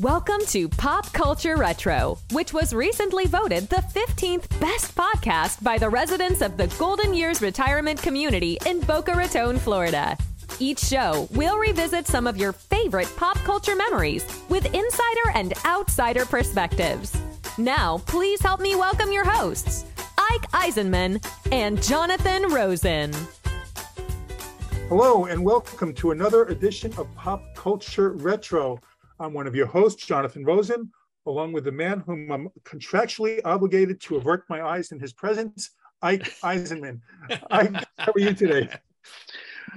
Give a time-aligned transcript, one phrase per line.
[0.00, 5.90] Welcome to Pop Culture Retro, which was recently voted the 15th best podcast by the
[5.90, 10.16] residents of the Golden Years Retirement Community in Boca Raton, Florida.
[10.58, 16.24] Each show, we'll revisit some of your favorite pop culture memories with insider and outsider
[16.24, 17.14] perspectives.
[17.58, 19.84] Now, please help me welcome your hosts,
[20.16, 21.22] Ike Eisenmann
[21.52, 23.12] and Jonathan Rosen.
[24.88, 28.80] Hello, and welcome to another edition of Pop Culture Retro.
[29.22, 30.90] I'm one of your hosts, Jonathan Rosen,
[31.26, 35.70] along with the man whom I'm contractually obligated to avert my eyes in his presence,
[36.02, 37.00] Ike Eisenmann.
[37.50, 38.68] Ike, how are you today?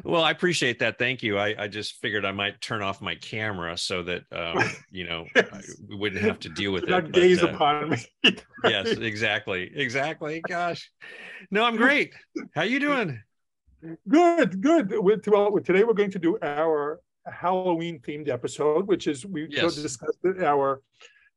[0.03, 0.98] Well, I appreciate that.
[0.98, 1.38] Thank you.
[1.38, 4.58] I, I just figured I might turn off my camera so that um,
[4.91, 5.26] you know
[5.88, 7.12] we wouldn't have to deal with Not it.
[7.14, 7.98] gaze but, uh, upon me.
[8.64, 10.41] yes, exactly, exactly.
[10.48, 10.91] Gosh,
[11.52, 12.14] no, I'm great.
[12.55, 13.22] How you doing?
[14.09, 14.91] Good, good.
[14.91, 17.00] With, well, today we're going to do our
[17.32, 19.76] Halloween themed episode, which is we Yes.
[19.76, 20.82] discussed our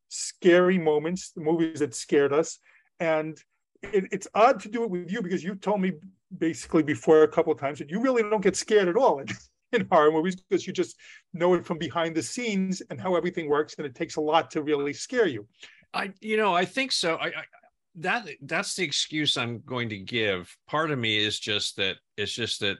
[0.09, 2.59] scary moments, the movies that scared us.
[3.01, 3.39] And
[3.83, 5.93] it, it's odd to do it with you because you told me
[6.37, 9.27] basically before a couple of times that you really don't get scared at all in,
[9.73, 10.97] in horror movies because you just
[11.33, 13.75] know it from behind the scenes and how everything works.
[13.79, 15.47] And it takes a lot to really scare you.
[15.95, 17.17] I, you know, I think so.
[17.17, 17.45] I, I
[18.01, 20.55] that that's the excuse I'm going to give.
[20.69, 22.77] Part of me is just that it's just that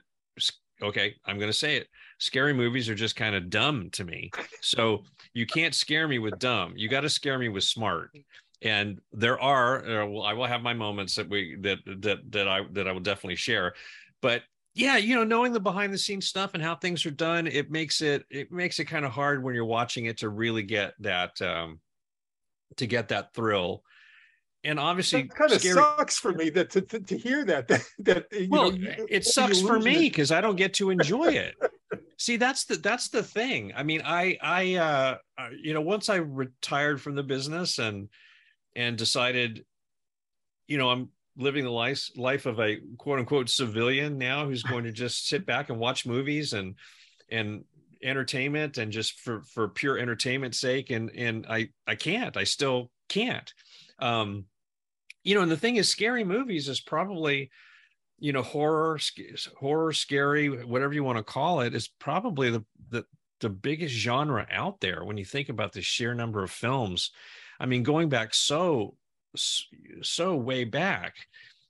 [0.81, 1.87] okay, I'm going to say it.
[2.19, 4.29] Scary movies are just kind of dumb to me.
[4.61, 5.03] So
[5.33, 6.73] you can't scare me with dumb.
[6.75, 8.11] You got to scare me with smart.
[8.61, 12.47] And there are, uh, well, I will have my moments that we that that that
[12.47, 13.73] I that I will definitely share.
[14.21, 14.43] But
[14.75, 17.71] yeah, you know, knowing the behind the scenes stuff and how things are done, it
[17.71, 20.93] makes it it makes it kind of hard when you're watching it to really get
[20.99, 21.79] that um
[22.77, 23.83] to get that thrill.
[24.63, 27.67] And obviously, It kind of scary- sucks for me that to, to, to hear that
[27.69, 31.27] that, that you well know, it sucks for me because i don't get to enjoy
[31.27, 31.55] it.
[32.17, 33.71] See that's the that's the thing.
[33.75, 38.09] I mean i i uh uh, you know once i retired from the business and
[38.75, 39.63] and decided
[40.67, 44.83] you know i'm living the life life of a quote unquote civilian now who's going
[44.83, 46.75] to just sit back and watch movies and
[47.31, 47.63] and
[48.03, 52.91] entertainment and just for for pure entertainment's sake and and i i can't i still
[53.07, 53.53] can't.
[53.99, 54.45] Um
[55.23, 57.49] you know and the thing is scary movies is probably
[58.19, 58.99] you know horror
[59.57, 63.05] horror scary whatever you want to call it is probably the, the
[63.39, 67.11] the biggest genre out there when you think about the sheer number of films.
[67.59, 68.95] I mean going back so
[70.01, 71.15] so way back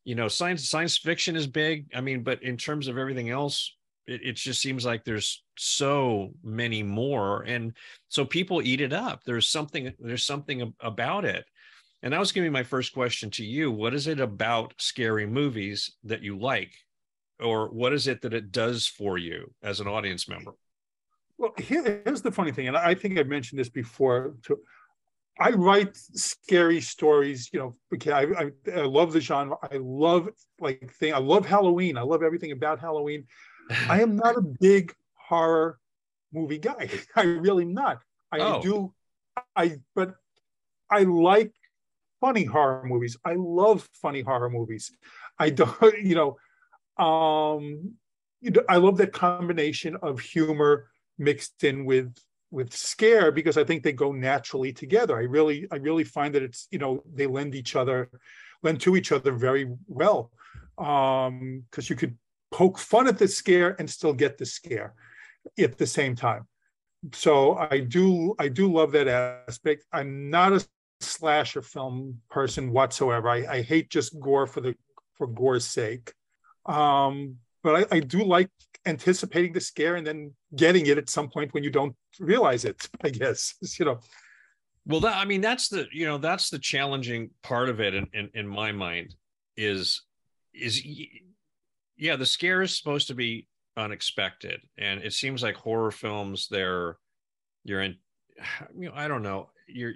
[0.03, 1.87] you know science science fiction is big.
[1.93, 3.75] I mean but in terms of everything else
[4.07, 7.43] it, it just seems like there's so many more.
[7.43, 7.73] And
[8.07, 9.23] so people eat it up.
[9.23, 11.45] There's something there's something about it
[12.01, 13.71] and that was going to be my first question to you.
[13.71, 16.71] What is it about scary movies that you like?
[17.39, 20.51] Or what is it that it does for you as an audience member?
[21.37, 24.33] Well, here's the funny thing, and I think I've mentioned this before.
[24.43, 24.59] Too.
[25.39, 29.55] I write scary stories, you know, because I, I, I love the genre.
[29.63, 30.27] I love
[30.59, 31.13] like thing.
[31.13, 31.97] I love Halloween.
[31.97, 33.25] I love everything about Halloween.
[33.89, 35.79] I am not a big horror
[36.33, 36.89] movie guy.
[37.15, 37.99] I really am not.
[38.33, 38.61] I Oh.
[38.61, 38.93] do,
[39.55, 40.15] I but
[40.91, 41.53] I like
[42.19, 43.17] funny horror movies.
[43.25, 44.91] I love funny horror movies.
[45.37, 46.37] I don't, you know,
[47.03, 47.93] um,
[48.67, 50.87] I love that combination of humor
[51.17, 52.15] mixed in with
[52.51, 55.17] with scare because I think they go naturally together.
[55.17, 58.09] I really, I really find that it's, you know, they lend each other,
[58.63, 60.31] lend to each other very well.
[60.77, 62.17] Um, because you could
[62.51, 64.93] poke fun at the scare and still get the scare
[65.59, 66.47] at the same time.
[67.13, 69.85] So I do, I do love that aspect.
[69.93, 70.65] I'm not a
[71.01, 73.29] slasher film person whatsoever.
[73.29, 74.75] I, I hate just gore for the
[75.15, 76.13] for gore's sake.
[76.65, 78.49] Um, but I, I do like
[78.85, 82.89] anticipating the scare and then getting it at some point when you don't realize it.
[83.03, 83.99] I guess you know.
[84.85, 88.07] Well, that I mean, that's the you know that's the challenging part of it in
[88.13, 89.15] in, in my mind
[89.57, 90.03] is
[90.53, 90.81] is
[91.97, 96.97] yeah the scare is supposed to be unexpected and it seems like horror films they're
[97.63, 97.95] you're in
[98.77, 99.93] you know I don't know you're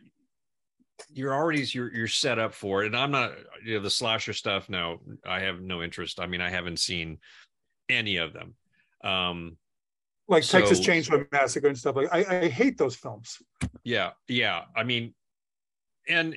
[1.09, 2.87] you're already you're you're set up for it.
[2.87, 3.31] And I'm not
[3.65, 6.19] you know the slasher stuff no I have no interest.
[6.19, 7.17] I mean I haven't seen
[7.89, 8.55] any of them.
[9.03, 9.57] Um
[10.27, 13.41] Like Texas So- Chainsaw Massacre and stuff like I, I hate those films.
[13.83, 14.61] yeah yeah.
[14.75, 15.13] I mean
[16.07, 16.35] and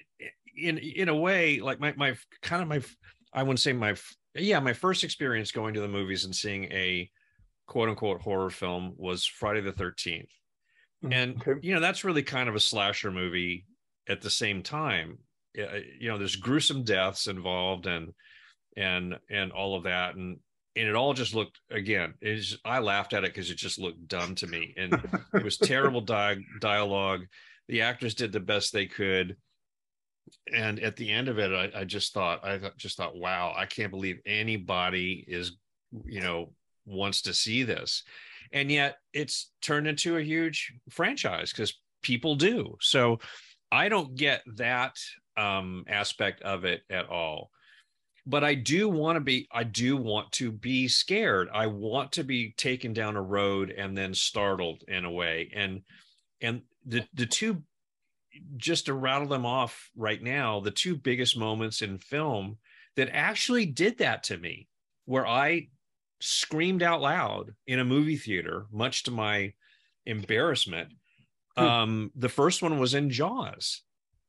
[0.57, 2.81] in in a way like my my kind of my
[3.35, 3.95] i wouldn't say my
[4.35, 7.11] yeah my first experience going to the movies and seeing a
[7.67, 10.29] quote unquote horror film was friday the 13th
[11.11, 11.61] and Okay.
[11.67, 13.67] you know that's really kind of a slasher movie
[14.09, 15.19] at the same time
[15.59, 18.13] Uh, you know there's gruesome deaths involved and
[18.77, 20.15] and and all of that.
[20.15, 20.39] And
[20.77, 24.07] and it all just looked again is i laughed at it because it just looked
[24.07, 24.75] dumb to me.
[24.77, 24.93] And
[25.35, 27.23] it was terrible di- dialogue.
[27.69, 29.37] The actors did the best they could.
[30.53, 33.65] And at the end of it I, I just thought i just thought wow i
[33.65, 35.57] can't believe anybody is
[36.05, 36.53] you know
[36.85, 38.03] wants to see this.
[38.53, 42.77] And yet it's turned into a huge franchise because people do.
[42.81, 43.19] So
[43.71, 44.97] i don't get that
[45.37, 47.51] um aspect of it at all
[48.27, 52.25] but i do want to be i do want to be scared i want to
[52.25, 55.83] be taken down a road and then startled in a way and
[56.41, 57.63] and the the two
[58.57, 62.59] just to rattle them off right now the two biggest moments in film
[62.97, 64.69] that actually did that to me
[65.07, 65.69] where i
[66.21, 69.53] screamed out loud in a movie theater much to my
[70.07, 70.91] embarrassment.
[71.57, 73.83] Um the first one was in jaws.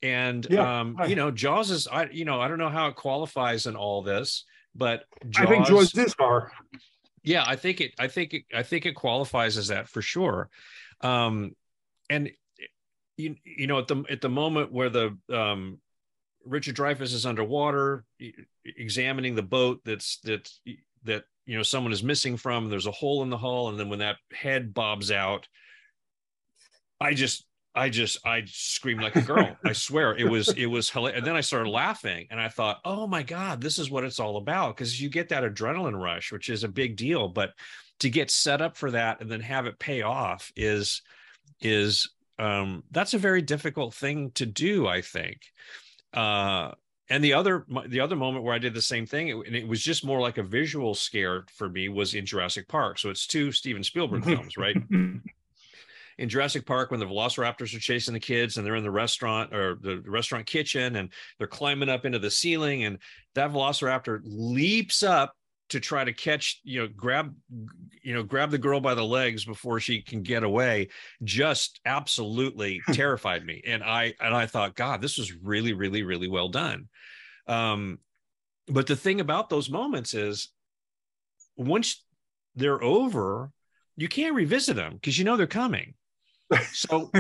[0.04, 2.96] And yeah, um you know jaws is i you know i don't know how it
[2.96, 4.46] qualifies in all this
[4.76, 6.52] but jaws, i think jaws is far
[7.24, 10.50] yeah i think it i think it i think it qualifies as that for sure.
[11.02, 11.56] Um
[12.12, 12.30] and
[13.18, 15.80] you, you know at the at the moment where the um
[16.46, 18.06] richard dreyfuss is underwater
[18.64, 20.48] examining the boat that's that
[21.04, 23.90] that you know someone is missing from there's a hole in the hull and then
[23.90, 25.48] when that head bobs out
[27.00, 27.48] i just
[27.78, 29.56] I just I screamed like a girl.
[29.64, 31.20] I swear it was it was hilarious.
[31.20, 34.20] And then I started laughing and I thought, oh my God, this is what it's
[34.20, 34.76] all about.
[34.76, 37.28] Because you get that adrenaline rush, which is a big deal.
[37.28, 37.52] But
[38.00, 41.04] to get set up for that and then have it pay off is
[41.62, 42.10] is
[42.40, 45.42] um that's a very difficult thing to do, I think.
[46.14, 46.72] Uh
[47.10, 49.84] and the other the other moment where I did the same thing, and it was
[49.84, 52.98] just more like a visual scare for me, was in Jurassic Park.
[52.98, 54.76] So it's two Steven Spielberg films, right?
[56.18, 59.54] in Jurassic Park when the velociraptors are chasing the kids and they're in the restaurant
[59.54, 63.00] or the restaurant kitchen and they're climbing up into the ceiling and
[63.36, 65.34] that velociraptor leaps up
[65.70, 67.36] to try to catch you know grab
[68.02, 70.88] you know grab the girl by the legs before she can get away
[71.24, 73.62] just absolutely terrified me.
[73.66, 76.88] And i and i thought god this was really really really well done.
[77.48, 78.00] Um
[78.68, 80.50] but the thing about those moments is
[81.58, 82.04] once
[82.56, 83.52] they're over
[83.98, 85.94] you can't revisit them because you know they're coming
[86.72, 87.12] so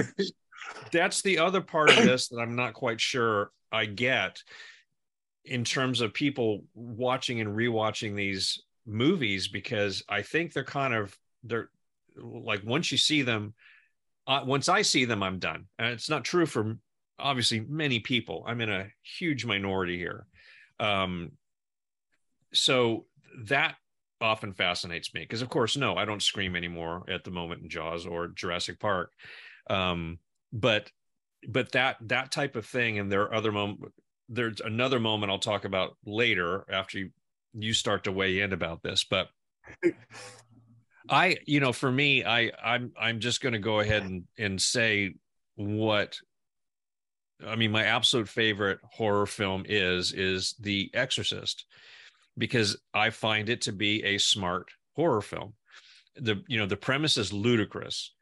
[0.92, 4.42] that's the other part of this that I'm not quite sure I get
[5.46, 11.18] in terms of people watching and rewatching these movies because I think they're kind of
[11.44, 11.70] they're
[12.16, 13.54] like once you see them
[14.28, 15.66] uh, once I see them I'm done.
[15.80, 16.78] And it's not true for
[17.20, 18.44] obviously many people.
[18.46, 20.26] I'm in a huge minority here.
[20.80, 21.32] Um
[22.54, 23.06] so
[23.46, 23.76] that
[24.22, 27.70] often fascinates me because of course no i don't scream anymore at the moment in
[27.70, 29.12] jaws or jurassic park
[29.70, 30.18] um,
[30.52, 30.92] but
[31.48, 33.94] but that that type of thing and there are other moments
[34.30, 37.10] there's another moment i'll talk about later after you,
[37.54, 39.28] you start to weigh in about this but
[41.10, 44.62] i you know for me i i'm i'm just going to go ahead and and
[44.62, 45.14] say
[45.56, 46.18] what
[47.46, 51.66] i mean my absolute favorite horror film is is the exorcist
[52.38, 55.54] because I find it to be a smart horror film.
[56.16, 58.14] The you know the premise is ludicrous,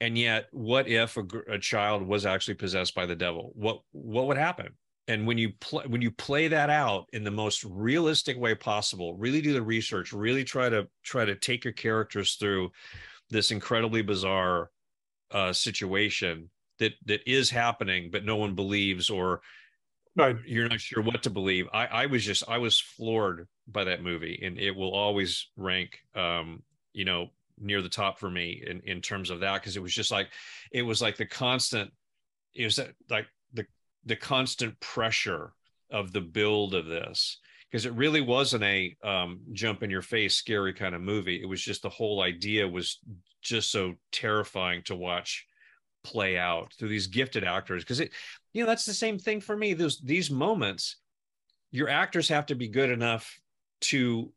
[0.00, 3.52] and yet what if a, a child was actually possessed by the devil?
[3.54, 4.68] What what would happen?
[5.08, 9.14] And when you play when you play that out in the most realistic way possible,
[9.16, 12.70] really do the research, really try to try to take your characters through
[13.28, 14.70] this incredibly bizarre
[15.32, 19.40] uh, situation that that is happening, but no one believes or
[20.16, 20.36] right.
[20.46, 21.66] you're not sure what to believe.
[21.72, 25.98] I, I was just I was floored by that movie, and it will always rank,
[26.14, 27.28] um, you know,
[27.58, 30.28] near the top for me in in terms of that because it was just like
[30.72, 31.90] it was like the constant,
[32.54, 33.66] it was like the
[34.04, 35.52] the constant pressure
[35.90, 37.38] of the build of this
[37.70, 41.40] because it really wasn't a um, jump in your face scary kind of movie.
[41.40, 42.98] It was just the whole idea was
[43.40, 45.46] just so terrifying to watch
[46.04, 48.10] play out through these gifted actors because it
[48.52, 49.72] you know that's the same thing for me.
[49.72, 50.96] Those these moments
[51.70, 53.40] your actors have to be good enough
[53.82, 54.32] to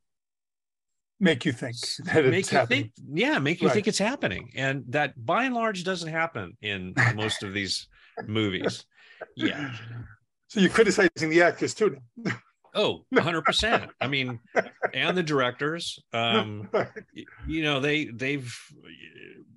[1.19, 1.75] make you think
[2.05, 2.83] that make you happening.
[2.83, 3.73] think yeah make you right.
[3.73, 4.51] think it's happening.
[4.55, 7.87] And that by and large doesn't happen in most of these
[8.27, 8.85] movies.
[9.35, 9.73] Yeah.
[10.47, 11.97] So you're criticizing the actors too.
[12.77, 14.37] Oh 100% i mean
[14.93, 15.97] and the directors.
[16.11, 16.69] Um
[17.47, 18.53] you know they they've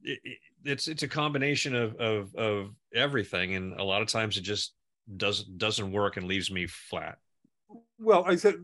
[0.04, 0.20] it,
[0.64, 3.56] it's it's a combination of of of everything.
[3.56, 4.72] And a lot of times it just
[5.16, 7.18] doesn't doesn't work and leaves me flat
[7.98, 8.56] well, I said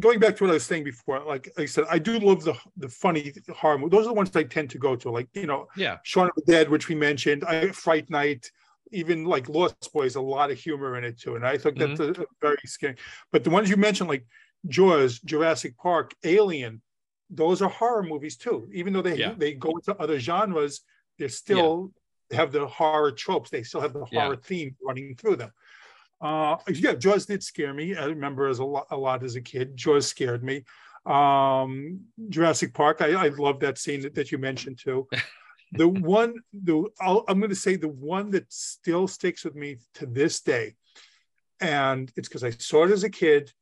[0.00, 2.54] going back to what I was saying before, like I said, I do love the
[2.76, 3.92] the funny horror movies.
[3.92, 6.34] Those are the ones I tend to go to, like you know, yeah, Shaun of
[6.36, 8.50] the Dead, which we mentioned, I Fright Night,
[8.92, 12.00] even like Lost Boys, a lot of humor in it too, and I think that's
[12.00, 12.22] mm-hmm.
[12.40, 12.96] very scary.
[13.32, 14.26] But the ones you mentioned, like
[14.68, 16.82] Jaws, Jurassic Park, Alien,
[17.30, 18.68] those are horror movies too.
[18.72, 19.34] Even though they yeah.
[19.36, 20.82] they go into other genres,
[21.18, 21.92] they're still
[22.32, 23.50] have the horror tropes.
[23.50, 24.24] They still have the Yeah.
[24.24, 25.52] horror theme running through them.
[26.20, 27.96] Uh, yeah, Jaws did scare me.
[27.96, 29.76] I remember as a lot, a lot as a kid.
[29.76, 30.64] Jaws scared me.
[31.04, 33.00] Um, Jurassic Park.
[33.00, 35.06] I, I love that scene that, that you mentioned too.
[35.72, 39.78] The one, the I'll, I'm going to say the one that still sticks with me
[39.94, 40.76] to this day,
[41.60, 43.52] and it's because I saw it as a kid,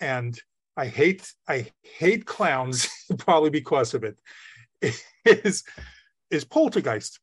[0.00, 0.40] and
[0.76, 2.88] I hate I hate clowns
[3.18, 4.18] probably because of it.
[5.26, 5.62] Is
[6.30, 7.20] is Poltergeist,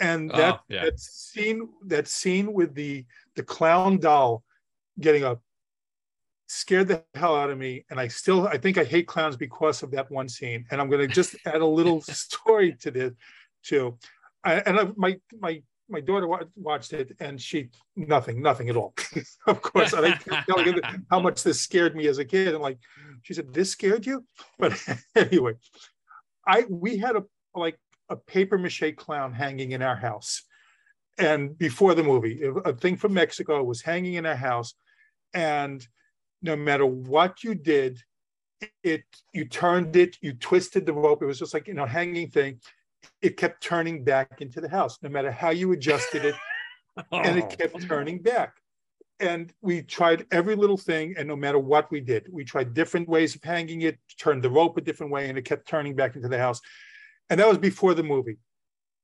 [0.00, 0.84] and Oh, that yeah.
[0.84, 3.04] that scene that scene with the
[3.36, 4.42] the clown doll
[4.98, 5.42] getting up
[6.48, 7.84] scared the hell out of me.
[7.90, 10.64] And i still i think i hate clowns because of that one scene.
[10.70, 13.12] And i'm going to just add a little story to this
[13.62, 13.98] too.
[14.42, 16.26] I, and I, my my my daughter
[16.56, 18.94] watched it and she nothing nothing at all.
[19.46, 20.10] Of course i
[20.48, 20.80] telling her
[21.10, 22.54] how much this scared me as a kid.
[22.54, 22.78] And like
[23.22, 24.24] she said this scared you?
[24.58, 24.72] But
[25.14, 25.54] anyway
[26.46, 27.78] i we had a like
[28.10, 30.42] a paper mache clown hanging in our house.
[31.18, 34.74] And before the movie a thing from mexico was hanging in our house.
[35.32, 35.86] And
[36.42, 38.00] no matter what you did
[38.82, 41.22] it you turned it you twisted the rope.
[41.22, 42.60] It was just like you know hanging thing.
[43.22, 46.34] It kept turning back into the house no matter how you adjusted it.
[47.12, 47.20] Oh.
[47.20, 48.56] And it kept turning back.
[49.20, 53.08] And we tried every little thing and no matter what we did we tried different
[53.08, 56.16] ways of hanging it turned the rope a different way and it kept turning back
[56.16, 56.60] into the house
[57.30, 58.36] and that was before the movie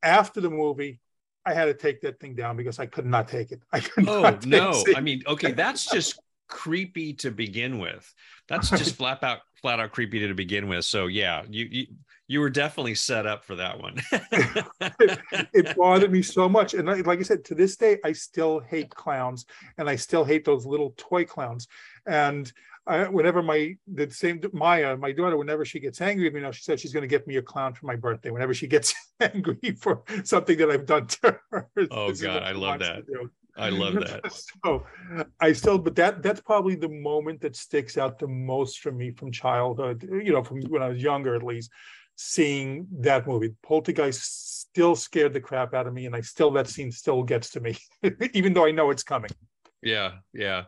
[0.02, 1.00] after the movie
[1.47, 4.06] i had to take that thing down because i could not take it i could
[4.09, 4.73] Oh not no!
[4.73, 8.14] seeing- I mean, okay, that's just creepy to begin with.
[8.49, 10.85] That's just flat out, flat out creepy to begin with.
[10.85, 11.87] So yeah, you you,
[12.28, 13.97] you were definitely set up for that one.
[14.12, 16.75] it bothered me so much.
[16.75, 19.45] And I, like I said, to this day, I still hate clowns
[19.78, 21.66] and I still hate those little toy clowns.
[22.06, 22.52] And
[22.87, 26.52] I, whenever my, the same Maya, my daughter, whenever she gets angry at me now,
[26.52, 28.31] she said she's going to get me a clown for my birthday.
[28.31, 31.69] Whenever she gets angry for something that I've done to her.
[31.90, 33.02] Oh, God, I love that.
[33.59, 34.33] I love that.
[34.64, 34.85] so
[35.40, 39.12] I still, but that that's probably the moment that sticks out the most for me
[39.12, 41.71] from childhood, you know, from when I was younger at least,
[42.16, 43.55] seeing that movie.
[43.62, 47.50] Poltergeist still scared the crap out of me, and I still that scene still gets
[47.52, 47.76] to me,
[48.35, 49.31] even though I know it's coming.
[49.83, 50.64] Yeah, yeah.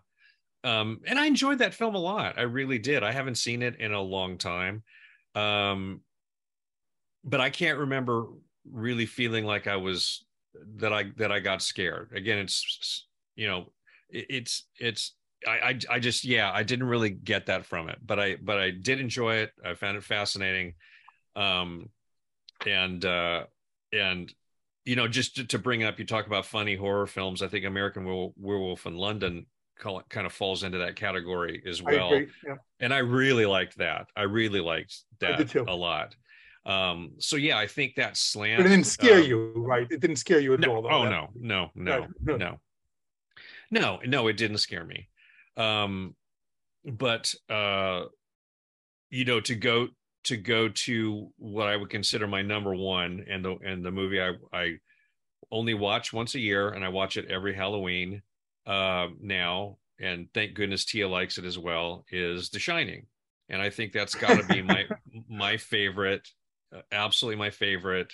[0.64, 2.38] Um, and I enjoyed that film a lot.
[2.38, 3.02] I really did.
[3.02, 4.82] I haven't seen it in a long time.
[5.34, 6.00] Um,
[7.24, 8.26] but I can't remember
[8.70, 10.24] really feeling like I was
[10.76, 12.10] that I that I got scared.
[12.14, 13.72] Again, it's you know,
[14.10, 15.14] it, it's it's
[15.46, 18.58] I, I I just yeah, I didn't really get that from it, but I but
[18.58, 19.52] I did enjoy it.
[19.64, 20.74] I found it fascinating.
[21.36, 21.90] Um
[22.66, 23.44] and uh
[23.92, 24.32] and
[24.84, 27.42] you know, just to, to bring up, you talk about funny horror films.
[27.42, 29.44] I think American Werewolf, in London
[29.78, 32.12] kind of falls into that category as I well.
[32.12, 32.28] agree.
[32.46, 32.56] Yeah.
[32.80, 34.06] And I really liked that.
[34.16, 36.14] I really liked that a lot.
[36.66, 38.58] Um, so yeah, I think that slant.
[38.58, 39.86] But it didn't scare um, you, right?
[39.90, 40.82] It didn't scare you at no, all.
[40.82, 42.36] though, oh that- no, no, no, No, no.
[42.36, 42.58] no,
[43.70, 44.28] no, no.
[44.28, 45.08] It didn't scare me.
[45.56, 46.14] Um,
[46.84, 48.04] but uh,
[49.10, 49.88] you know, to go
[50.24, 54.20] to go to what I would consider my number one, and the and the movie
[54.20, 54.74] I I
[55.50, 58.20] only watch once a year, and I watch it every Halloween
[58.68, 62.04] uh, now, and thank goodness Tia likes it as well.
[62.10, 63.06] Is The Shining,
[63.48, 64.84] and I think that's got to be my
[65.28, 66.28] my favorite,
[66.74, 68.12] uh, absolutely my favorite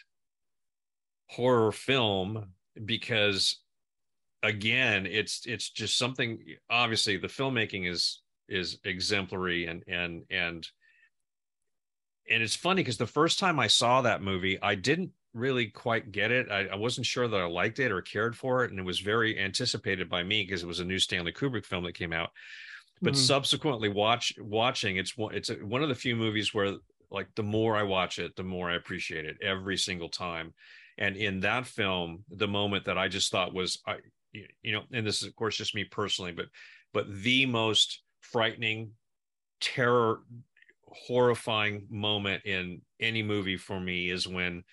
[1.30, 2.52] horror film
[2.84, 3.60] because
[4.42, 10.68] again it's it's just something obviously the filmmaking is is exemplary and and and
[12.30, 16.12] and it's funny because the first time I saw that movie, I didn't really quite
[16.12, 16.50] get it.
[16.50, 19.00] I, I wasn't sure that I liked it or cared for it, and it was
[19.00, 22.30] very anticipated by me because it was a new Stanley Kubrick film that came out.
[23.02, 23.16] But Mhm.
[23.16, 26.76] subsequently, watch watching it's one it's a, one of the few movies where
[27.10, 30.54] like the more I watch it, the more I appreciate it every single time.
[30.98, 33.98] And in that film, the moment that I just thought was I
[34.32, 36.46] you know, and this is of course just me personally, but
[36.92, 38.94] but the most frightening
[39.60, 40.24] terror
[40.86, 44.64] horrifying moment in any movie for me is when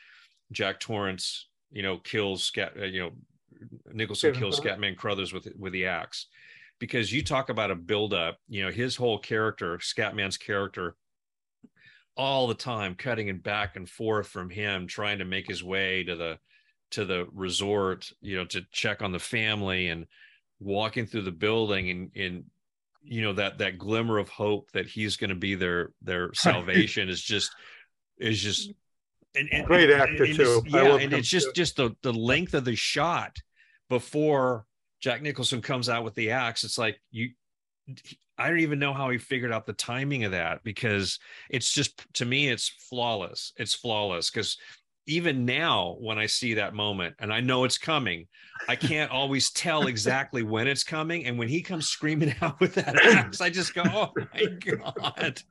[0.51, 3.11] Jack Torrance, you know, kills Scat, uh, you know,
[3.93, 4.59] Nicholson kills.
[4.59, 6.27] Scatman Crothers with with the axe,
[6.79, 8.37] because you talk about a buildup.
[8.47, 10.95] You know, his whole character, Scatman's character,
[12.15, 16.03] all the time cutting and back and forth from him, trying to make his way
[16.03, 16.39] to the
[16.91, 20.07] to the resort, you know, to check on the family and
[20.59, 22.43] walking through the building and and
[23.03, 27.09] you know that that glimmer of hope that he's going to be their their salvation
[27.09, 27.51] is just
[28.17, 28.71] is just
[29.35, 30.63] and, and- Great actor, and too.
[30.67, 31.53] yeah and it's just too.
[31.53, 33.37] just the the length of the shot
[33.89, 34.65] before
[35.01, 37.29] jack nicholson comes out with the axe it's like you
[38.37, 41.19] i don't even know how he figured out the timing of that because
[41.49, 44.57] it's just to me it's flawless it's flawless because
[45.07, 48.27] even now when I see that moment and I know it's coming,
[48.69, 51.25] I can't always tell exactly when it's coming.
[51.25, 55.41] And when he comes screaming out with that axe, I just go, oh my God.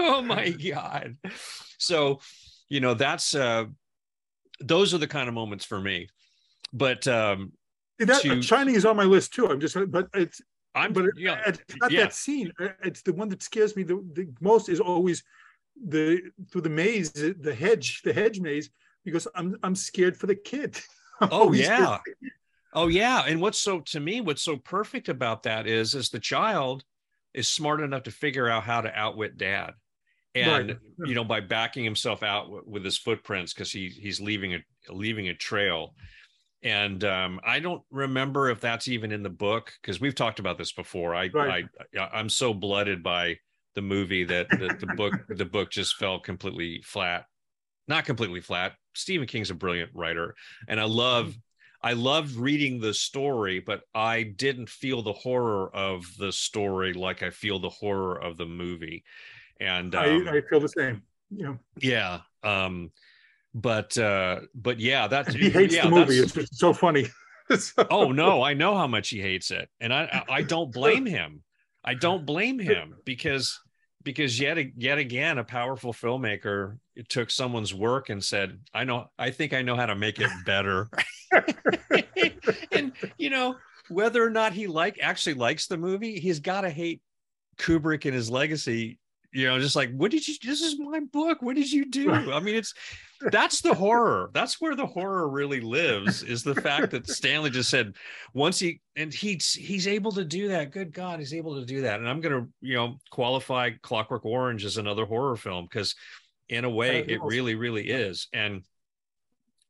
[0.00, 1.16] Oh my God.
[1.78, 2.20] So,
[2.68, 3.66] you know, that's uh
[4.60, 6.08] those are the kind of moments for me.
[6.72, 7.52] But um
[7.98, 9.48] that to, Shining is on my list too.
[9.48, 10.40] I'm just but it's
[10.74, 12.02] I'm but yeah, it's not yeah.
[12.02, 12.52] that scene.
[12.82, 15.22] It's the one that scares me the, the most is always
[15.86, 16.20] the
[16.50, 18.70] through the maze, the hedge, the hedge maze,
[19.04, 20.78] because I'm I'm scared for the kid.
[21.20, 21.98] oh yeah.
[22.74, 23.24] Oh yeah.
[23.26, 26.84] And what's so to me, what's so perfect about that is is the child
[27.34, 29.72] is smart enough to figure out how to outwit dad.
[30.46, 31.08] And right.
[31.08, 34.58] you know, by backing himself out w- with his footprints because he he's leaving a
[34.90, 35.94] leaving a trail.
[36.62, 40.58] And um, I don't remember if that's even in the book because we've talked about
[40.58, 41.14] this before.
[41.14, 41.66] I, right.
[41.96, 43.38] I I'm so blooded by
[43.78, 47.26] the movie that the, the book the book just fell completely flat
[47.86, 50.34] not completely flat stephen king's a brilliant writer
[50.66, 51.32] and i love
[51.80, 57.22] i loved reading the story but i didn't feel the horror of the story like
[57.22, 59.04] i feel the horror of the movie
[59.60, 61.02] and um, I, I feel the same.
[61.30, 61.54] Yeah.
[61.80, 62.90] Yeah um
[63.54, 67.08] but uh but yeah that he hates yeah, the movie it's just so funny.
[67.50, 67.86] So...
[67.88, 69.70] oh no i know how much he hates it.
[69.80, 71.42] And i i don't blame him.
[71.82, 73.58] I don't blame him because
[74.02, 79.30] because yet yet again a powerful filmmaker took someone's work and said, "I know, I
[79.30, 80.90] think I know how to make it better."
[82.72, 83.56] and you know
[83.88, 87.00] whether or not he like actually likes the movie, he's got to hate
[87.56, 88.98] Kubrick and his legacy
[89.32, 91.42] you know just like what did you this is my book.
[91.42, 92.10] What did you do?
[92.10, 92.74] I mean it's
[93.30, 94.30] that's the horror.
[94.32, 97.94] That's where the horror really lives is the fact that stanley just said
[98.32, 100.70] once he and he's he's able to do that.
[100.70, 102.00] Good god he's able to do that.
[102.00, 105.94] And i'm going to you know qualify clockwork orange as another horror film because
[106.48, 108.28] in a way it really really is.
[108.32, 108.62] And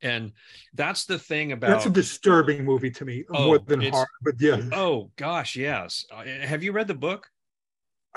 [0.01, 0.33] and
[0.75, 4.35] that's the thing about that's a disturbing movie to me oh, more than horror but
[4.39, 4.61] yeah.
[4.73, 6.05] Oh gosh yes.
[6.11, 7.29] Uh, have you read the book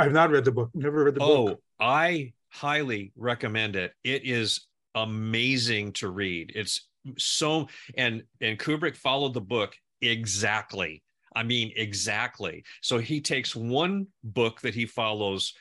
[0.02, 0.70] I've not read the book.
[0.74, 1.60] Never read the oh, book.
[1.80, 3.94] Oh, I highly recommend it.
[4.04, 6.52] It is amazing to read.
[6.56, 6.88] It's
[7.18, 11.04] so and and Kubrick followed the book exactly.
[11.36, 12.64] I mean exactly.
[12.82, 15.54] So he takes one book that he follows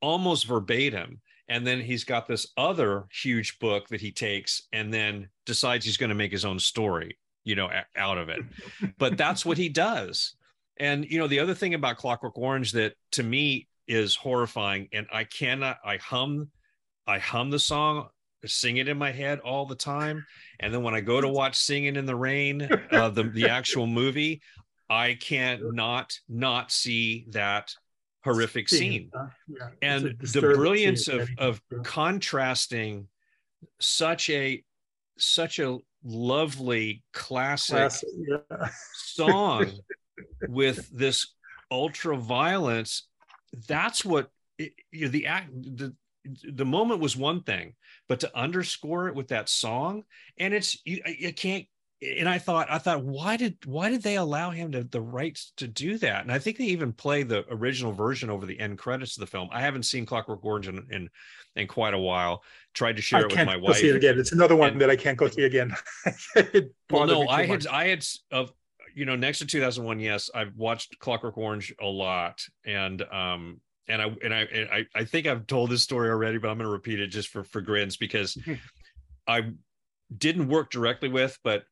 [0.00, 5.28] almost verbatim and then he's got this other huge book that he takes and then
[5.46, 8.40] decides he's going to make his own story, you know, out of it.
[8.98, 10.34] but that's what he does.
[10.78, 15.06] And you know, the other thing about Clockwork Orange that to me is horrifying and
[15.12, 16.48] i cannot i hum
[17.06, 18.08] i hum the song
[18.46, 20.24] sing it in my head all the time
[20.60, 23.86] and then when i go to watch singing in the rain uh, the, the actual
[23.86, 24.40] movie
[24.88, 27.74] i can't not not see that
[28.24, 29.10] horrific scene
[29.48, 31.20] yeah, and the brilliance scene.
[31.20, 33.08] of of contrasting
[33.80, 34.62] such a
[35.18, 38.68] such a lovely classic, classic yeah.
[38.94, 39.72] song
[40.48, 41.34] with this
[41.70, 43.08] ultra violence
[43.66, 45.94] that's what it, you know, the act the
[46.52, 47.74] the moment was one thing
[48.08, 50.02] but to underscore it with that song
[50.38, 51.66] and it's you, you can't
[52.00, 55.52] and I thought, I thought, why did why did they allow him to the rights
[55.56, 56.22] to do that?
[56.22, 59.26] And I think they even play the original version over the end credits of the
[59.26, 59.48] film.
[59.50, 61.10] I haven't seen Clockwork Orange in in,
[61.56, 62.44] in quite a while.
[62.72, 63.76] Tried to share I it with my wife.
[63.78, 64.16] See it again.
[64.18, 65.74] It's another one and, that I can't go see again.
[66.90, 68.52] well, no, I had I had of
[68.94, 70.00] you know next to 2001.
[70.00, 74.86] Yes, I've watched Clockwork Orange a lot, and um and I and I and I,
[74.94, 77.44] I think I've told this story already, but I'm going to repeat it just for
[77.44, 78.36] for grins because
[79.26, 79.50] I
[80.16, 81.64] didn't work directly with, but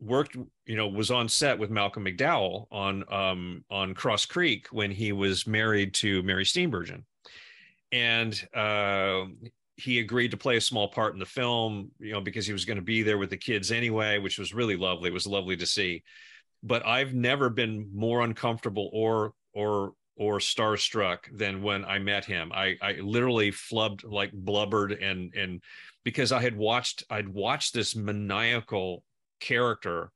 [0.00, 4.90] worked you know was on set with Malcolm McDowell on um on Cross Creek when
[4.90, 7.04] he was married to Mary Steenburgen,
[7.92, 9.24] and uh,
[9.78, 12.64] he agreed to play a small part in the film, you know, because he was
[12.64, 15.08] going to be there with the kids anyway, which was really lovely.
[15.08, 16.02] It was lovely to see.
[16.62, 22.50] But I've never been more uncomfortable or or or starstruck than when I met him.
[22.52, 25.62] I, I literally flubbed like blubbered and and
[26.04, 29.04] because I had watched I'd watched this maniacal
[29.40, 30.10] character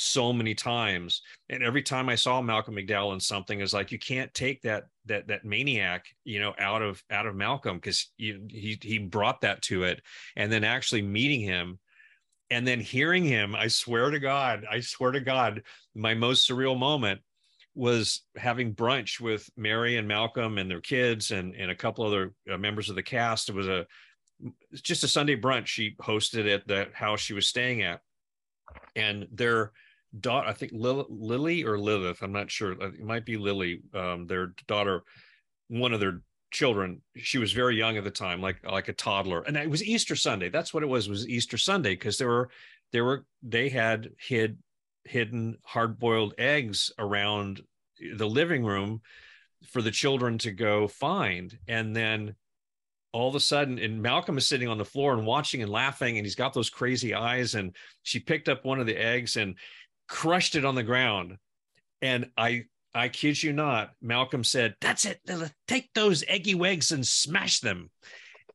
[0.00, 3.98] so many times and every time i saw malcolm mcdowell in something is like you
[3.98, 8.78] can't take that that that maniac you know out of out of malcolm because he
[8.80, 10.00] he brought that to it
[10.36, 11.80] and then actually meeting him
[12.50, 15.62] and then hearing him i swear to god i swear to god
[15.94, 17.20] my most surreal moment
[17.78, 22.32] was having brunch with Mary and Malcolm and their kids and and a couple other
[22.52, 23.48] uh, members of the cast.
[23.48, 23.86] It was a
[24.74, 28.00] just a Sunday brunch she hosted at the house she was staying at,
[28.96, 29.70] and their
[30.18, 34.54] daughter, I think Lily or Lilith, I'm not sure, it might be Lily, um, their
[34.66, 35.02] daughter,
[35.68, 39.42] one of their children she was very young at the time like like a toddler.
[39.42, 40.48] And it was easter sunday.
[40.48, 42.50] That's what it was was easter sunday because there were
[42.92, 44.58] there were they had hid
[45.04, 47.60] hidden hard boiled eggs around
[48.16, 49.00] the living room
[49.66, 51.58] for the children to go find.
[51.68, 52.34] And then
[53.12, 56.18] all of a sudden and malcolm is sitting on the floor and watching and laughing
[56.18, 59.56] and he's got those crazy eyes and she picked up one of the eggs and
[60.08, 61.36] crushed it on the ground.
[62.00, 65.20] And i I kid you not, Malcolm said, That's it.
[65.66, 67.90] Take those eggy wigs and smash them.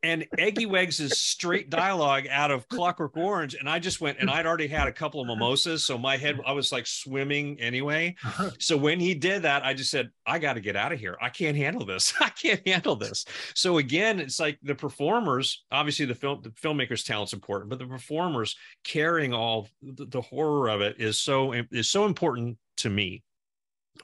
[0.03, 3.55] And Eggy Wags is straight dialogue out of Clockwork Orange.
[3.55, 5.85] And I just went, and I'd already had a couple of mimosas.
[5.85, 8.15] So my head, I was like swimming anyway.
[8.25, 8.49] Uh-huh.
[8.59, 11.17] So when he did that, I just said, I got to get out of here.
[11.21, 12.13] I can't handle this.
[12.19, 13.23] I can't handle this.
[13.55, 17.87] So again, it's like the performers, obviously the film, the filmmaker's talent's important, but the
[17.87, 23.23] performers carrying all the, the horror of it is so, is so important to me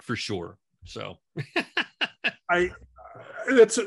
[0.02, 0.58] for sure.
[0.86, 1.17] So
[2.49, 2.71] I
[3.49, 3.80] that's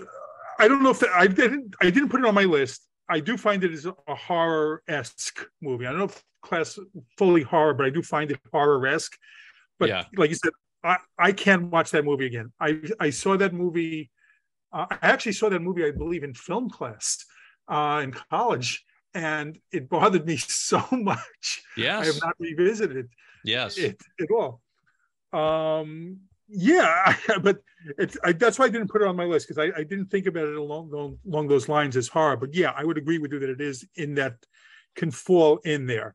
[0.58, 2.86] I don't know if that, I didn't I didn't put it on my list.
[3.08, 5.86] I do find it as a horror esque movie.
[5.86, 6.78] I don't know if class
[7.18, 9.16] fully horror, but I do find it horror esque.
[9.78, 10.04] But yeah.
[10.16, 10.52] like you said,
[10.84, 12.52] I, I can't watch that movie again.
[12.60, 14.10] I I saw that movie.
[14.72, 17.24] Uh, I actually saw that movie, I believe, in film class
[17.68, 18.84] uh, in college,
[19.14, 21.62] and it bothered me so much.
[21.76, 23.08] Yes, I have not revisited.
[23.44, 24.60] Yes, it, at all.
[25.32, 27.58] Um, yeah, but
[27.98, 30.06] it's I, that's why I didn't put it on my list because I, I, didn't
[30.06, 32.36] think about it along along those lines as horror.
[32.36, 34.34] But yeah, I would agree with you that it is in that
[34.94, 36.14] can fall in there.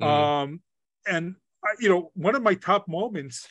[0.00, 0.10] Mm-hmm.
[0.10, 0.60] Um,
[1.06, 3.48] and I, you know, one of my top moments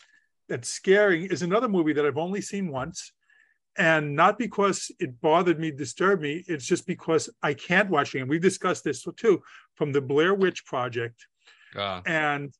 [0.48, 3.12] that's scaring is another movie that I've only seen once,
[3.78, 6.44] and not because it bothered me, disturbed me.
[6.48, 8.20] It's just because I can't watch it.
[8.20, 9.42] And we discussed this too
[9.76, 11.28] from the Blair Witch Project,
[11.76, 12.02] uh.
[12.06, 12.54] and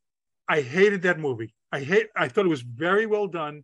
[0.50, 1.54] I hated that movie.
[1.72, 2.08] I hate.
[2.16, 3.64] I thought it was very well done,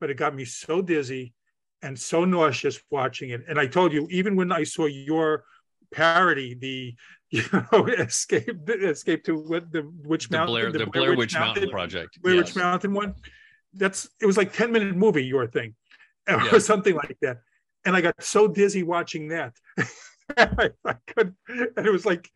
[0.00, 1.34] but it got me so dizzy
[1.82, 3.42] and so nauseous watching it.
[3.48, 5.44] And I told you, even when I saw your
[5.92, 6.94] parody, the
[7.30, 11.16] you know escape escape to what the Witch the Mountain, Blair, the, the Blair, Blair
[11.16, 12.46] Witch, Mountain, Mountain, Project, Blair yes.
[12.46, 13.14] Witch Mountain one.
[13.74, 15.74] That's it was like ten minute movie your thing,
[16.28, 16.58] or yeah.
[16.58, 17.38] something like that.
[17.84, 19.54] And I got so dizzy watching that.
[20.36, 22.30] I, I could, and it was like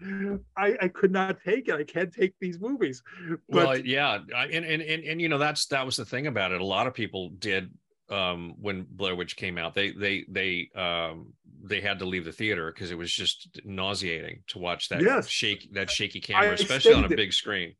[0.57, 1.75] I, I could not take it.
[1.75, 3.03] I can't take these movies.
[3.49, 6.53] But, well, yeah, and, and and and you know that's that was the thing about
[6.53, 6.61] it.
[6.61, 7.71] A lot of people did
[8.11, 9.75] um, when Blair Witch came out.
[9.75, 14.43] They they they um, they had to leave the theater because it was just nauseating
[14.49, 15.29] to watch that yes.
[15.29, 17.75] shake that shaky camera, I especially on a big screen.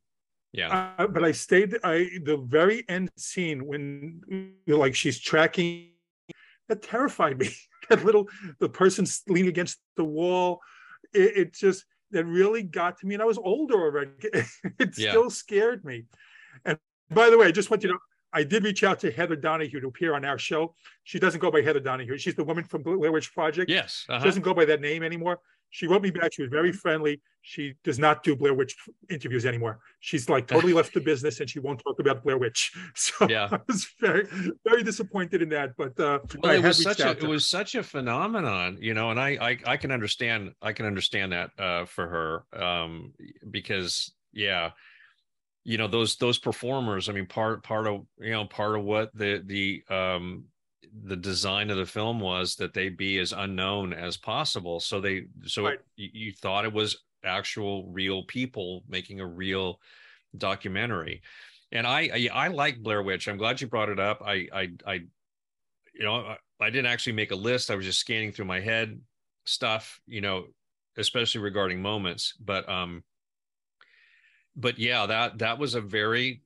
[0.53, 1.77] Yeah, uh, but I stayed.
[1.85, 5.91] I the very end scene when like she's tracking
[6.69, 7.51] that terrified me.
[7.97, 10.61] that little the person leaning against the wall,
[11.13, 13.15] it, it, just that really got to me.
[13.15, 14.11] And I was older already.
[14.23, 15.11] it yeah.
[15.11, 16.05] still scared me.
[16.65, 16.79] And
[17.11, 18.01] by the way, I just want you to know,
[18.33, 20.75] I did reach out to Heather Donahue to appear on our show.
[21.03, 22.17] She doesn't go by Heather Donahue.
[22.17, 23.69] She's the woman from Blair Witch Project.
[23.69, 24.07] Yes.
[24.09, 24.21] Uh-huh.
[24.21, 25.41] She doesn't go by that name anymore.
[25.71, 26.33] She wrote me back.
[26.33, 27.21] She was very friendly.
[27.43, 28.77] She does not do Blair Witch
[29.09, 29.81] interviews anymore.
[30.01, 32.73] She's like totally left the business and she won't talk about Blair Witch.
[32.95, 33.49] So yeah.
[33.51, 34.27] I was very,
[34.65, 35.77] very disappointed in that.
[35.77, 39.19] But uh, well, it was such a it was such a phenomenon, you know, and
[39.19, 43.15] I I, I can understand I can understand that uh, for her um,
[43.51, 44.71] because yeah,
[45.65, 47.09] you know those those performers.
[47.09, 50.45] I mean, part part of you know part of what the the um,
[51.05, 54.81] the design of the film was that they be as unknown as possible.
[54.81, 55.79] So they so right.
[55.97, 59.81] you, you thought it was actual real people making a real
[60.37, 61.23] documentary.
[61.73, 63.29] And I, I, I like Blair Witch.
[63.29, 64.23] I'm glad you brought it up.
[64.25, 64.95] I I I
[65.95, 67.71] you know I, I didn't actually make a list.
[67.71, 69.01] I was just scanning through my head
[69.45, 70.47] stuff, you know,
[70.97, 72.35] especially regarding moments.
[72.41, 73.05] But um
[74.57, 76.43] but yeah, that that was a very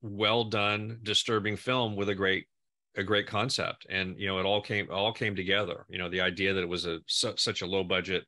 [0.00, 2.46] well done, disturbing film with a great
[2.96, 5.84] a great concept and you know it all came all came together.
[5.88, 8.24] You know the idea that it was a su- such a low budget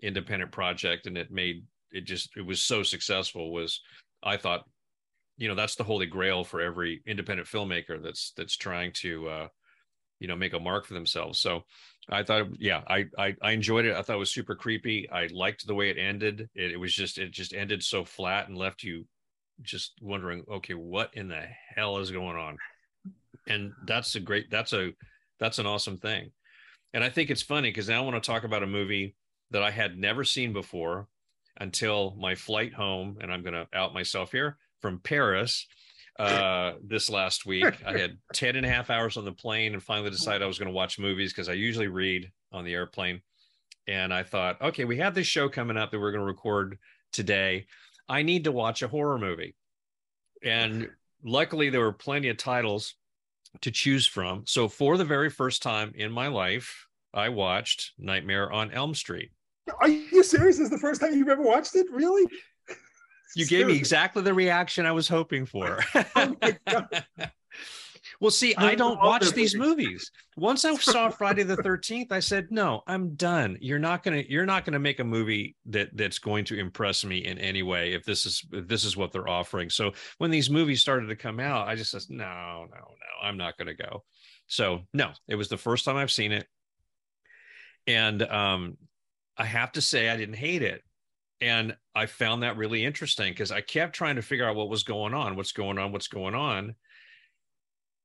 [0.00, 3.80] independent project and it made it just it was so successful was
[4.22, 4.64] i thought
[5.38, 9.48] you know that's the holy grail for every independent filmmaker that's that's trying to uh
[10.20, 11.38] you know make a mark for themselves.
[11.38, 11.64] So
[12.10, 13.94] i thought yeah i i, I enjoyed it.
[13.94, 15.08] I thought it was super creepy.
[15.10, 16.48] I liked the way it ended.
[16.54, 19.06] It, it was just it just ended so flat and left you
[19.62, 22.56] just wondering okay what in the hell is going on
[23.48, 24.92] and that's a great that's a
[25.40, 26.30] that's an awesome thing.
[26.94, 29.14] And i think it's funny because now i want to talk about a movie
[29.50, 31.06] that i had never seen before
[31.58, 35.66] until my flight home and i'm going to out myself here from paris
[36.18, 37.64] uh, this last week.
[37.86, 40.58] I had 10 and a half hours on the plane and finally decided i was
[40.58, 43.20] going to watch movies because i usually read on the airplane.
[43.86, 46.78] And i thought okay we have this show coming up that we're going to record
[47.12, 47.66] today.
[48.08, 49.54] I need to watch a horror movie.
[50.42, 50.88] And
[51.22, 52.94] luckily there were plenty of titles
[53.60, 54.44] to choose from.
[54.46, 59.30] So for the very first time in my life, I watched Nightmare on Elm Street.
[59.80, 60.58] Are you serious?
[60.58, 61.86] This is the first time you've ever watched it?
[61.90, 62.26] Really?
[63.36, 65.80] You gave me exactly the reaction I was hoping for.
[66.16, 66.36] Oh.
[68.20, 70.10] well, see, I don't watch these movies.
[70.36, 73.56] Once I saw Friday the 13th, I said, no, I'm done.
[73.60, 77.18] You're not gonna you're not gonna make a movie that that's going to impress me
[77.18, 79.70] in any way if this is if this is what they're offering.
[79.70, 83.36] So when these movies started to come out, I just said, no, no, no, I'm
[83.36, 84.02] not gonna go.
[84.48, 86.46] So no, it was the first time I've seen it.
[87.86, 88.76] And um
[89.36, 90.82] I have to say I didn't hate it.
[91.40, 94.82] And I found that really interesting because I kept trying to figure out what was
[94.82, 96.74] going on, what's going on, what's going on.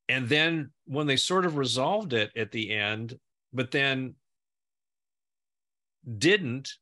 [0.09, 3.17] And then when they sort of resolved it at the end,
[3.53, 4.15] but then
[6.17, 6.73] didn't,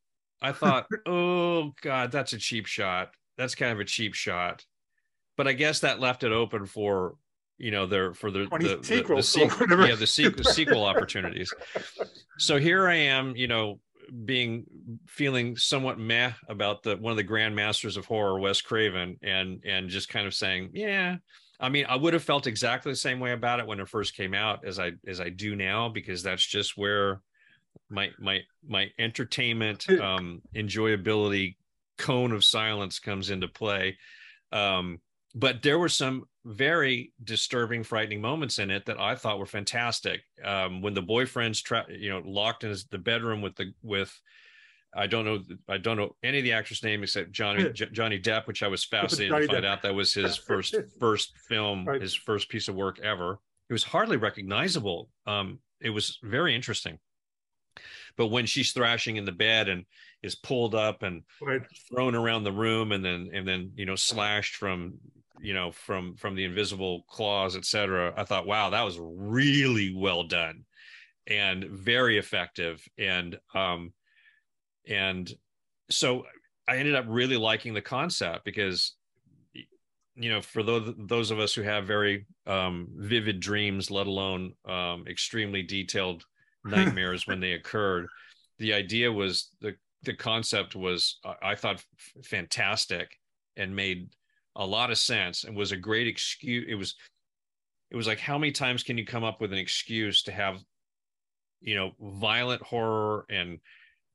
[0.42, 3.12] I thought, oh God, that's a cheap shot.
[3.38, 4.66] That's kind of a cheap shot.
[5.38, 7.16] But I guess that left it open for
[7.58, 11.54] you know their for the 20 the, the, the, sequel, yeah the sequel sequel opportunities.
[12.40, 13.80] So here I am, you know,
[14.26, 14.66] being
[15.08, 19.64] feeling somewhat meh about the one of the grand masters of horror, Wes Craven, and
[19.64, 21.18] and just kind of saying, yeah.
[21.62, 24.15] I mean, I would have felt exactly the same way about it when it first
[24.15, 27.21] came out as I as I do now because that's just where
[27.89, 31.56] my my my entertainment um enjoyability
[31.97, 33.97] cone of silence comes into play.
[34.52, 35.00] Um
[35.34, 40.21] but there were some very disturbing frightening moments in it that i thought were fantastic
[40.43, 44.12] um, when the boyfriend's tra- you know locked in his, the bedroom with the with
[44.96, 48.20] i don't know i don't know any of the actors name except johnny J- johnny
[48.20, 49.68] depp which i was fascinated to find Depp.
[49.68, 52.02] out that was his first first film Right.
[52.02, 57.00] his first piece of work ever it was hardly recognizable um, it was very interesting
[58.18, 59.86] but when she's thrashing in the bed and
[60.22, 61.62] is pulled up and Right.
[61.90, 64.96] thrown around the room and then and then you know slashed from
[65.40, 70.24] you know from from the invisible claws etc i thought wow that was really well
[70.24, 70.66] done
[71.28, 73.94] and very effective and um
[74.92, 75.34] and
[75.90, 76.26] so
[76.68, 78.96] i ended up really liking the concept because
[80.16, 84.54] you know for those those of us who have very um vivid dreams let alone
[84.68, 86.24] um extremely detailed
[86.66, 88.08] nightmares when they occurred
[88.60, 89.74] the idea was the
[90.04, 91.84] the concept was I- thought
[92.24, 93.18] fantastic
[93.56, 94.10] and made
[94.56, 96.96] a lot of sense and was a great excuse it was
[97.90, 100.64] it was like how many times can you come up with an excuse to have
[101.62, 103.60] you know violent horror and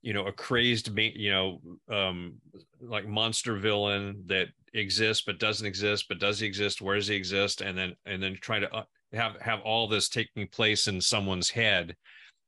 [0.06, 1.60] you know a crazed you know
[1.92, 2.34] um
[2.80, 6.80] like monster villain that exists but doesn't exist but does he exist?
[6.80, 7.60] Where does he exist?
[7.60, 11.50] And then and then try to uh, have have all this taking place in someone's
[11.50, 11.96] head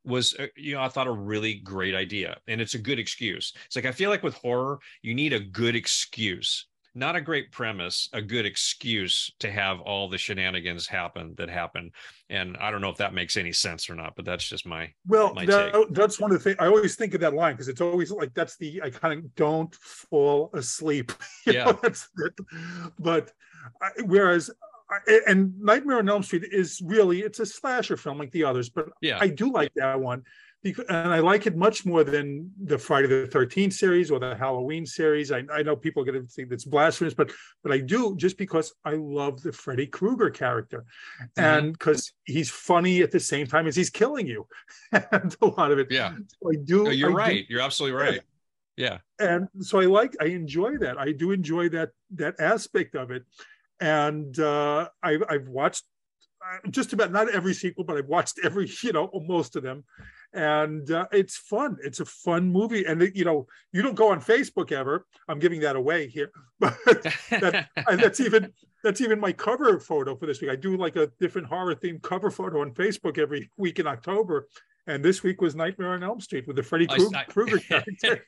[0.05, 2.39] was uh, you know i thought a really great idea.
[2.47, 3.53] And it's a good excuse.
[3.67, 7.51] It's like i feel like with horror you need a good excuse not a great
[7.53, 11.91] premise a good excuse to have all the shenanigans happen that happen
[12.29, 14.93] and i don't know if that makes any sense or not but that's just my
[15.07, 17.69] Well, my that, that's one of the things I always think of that line because
[17.69, 21.13] it's always like that's the I kind of don't fall asleep.
[21.47, 21.65] Yeah.
[21.65, 22.35] know, that's it.
[22.99, 23.33] But
[23.81, 24.51] I, whereas,
[24.91, 28.69] I, and Nightmare on Elm Street is really it's a slasher film like the others,
[28.69, 30.25] but yeah I do like that one.
[30.63, 34.35] Because, and I like it much more than the Friday the 13th series or the
[34.35, 35.31] Halloween series.
[35.31, 37.31] I, I know people are going to think that's blasphemous, but
[37.63, 40.85] but I do just because I love the Freddy Krueger character,
[41.23, 41.41] Mm-hmm.
[41.45, 44.49] and because he's funny at the same time as he's killing you,
[44.93, 45.89] and a lot of it.
[45.91, 46.85] yeah So I do.
[46.85, 48.21] No, you're I do- right you're absolutely right
[48.77, 50.99] yeah and so I like, I enjoy that.
[50.99, 53.25] I do enjoy that that aspect of it,
[53.81, 55.85] and uh, I've I've watched
[56.45, 59.85] uh, just about not every sequel, but I've watched every you know most of them,
[60.33, 61.79] and uh, it's fun.
[61.83, 65.07] It's a fun movie, and you know you don't go on Facebook ever.
[65.29, 68.53] I'm giving that away here, but that, that's even
[68.85, 70.51] that's even my cover photo for this week.
[70.51, 74.49] I do like a different horror themed cover photo on Facebook every week in October.
[74.87, 77.59] And this week was Nightmare on Elm Street with the Freddy I- Krueger
[78.01, 78.25] character.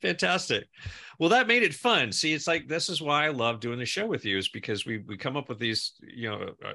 [0.00, 0.64] Fantastic.
[1.18, 2.10] Well, that made it fun.
[2.10, 4.86] See, it's like this is why I love doing the show with you, is because
[4.86, 6.72] we we come up with these, you know, uh,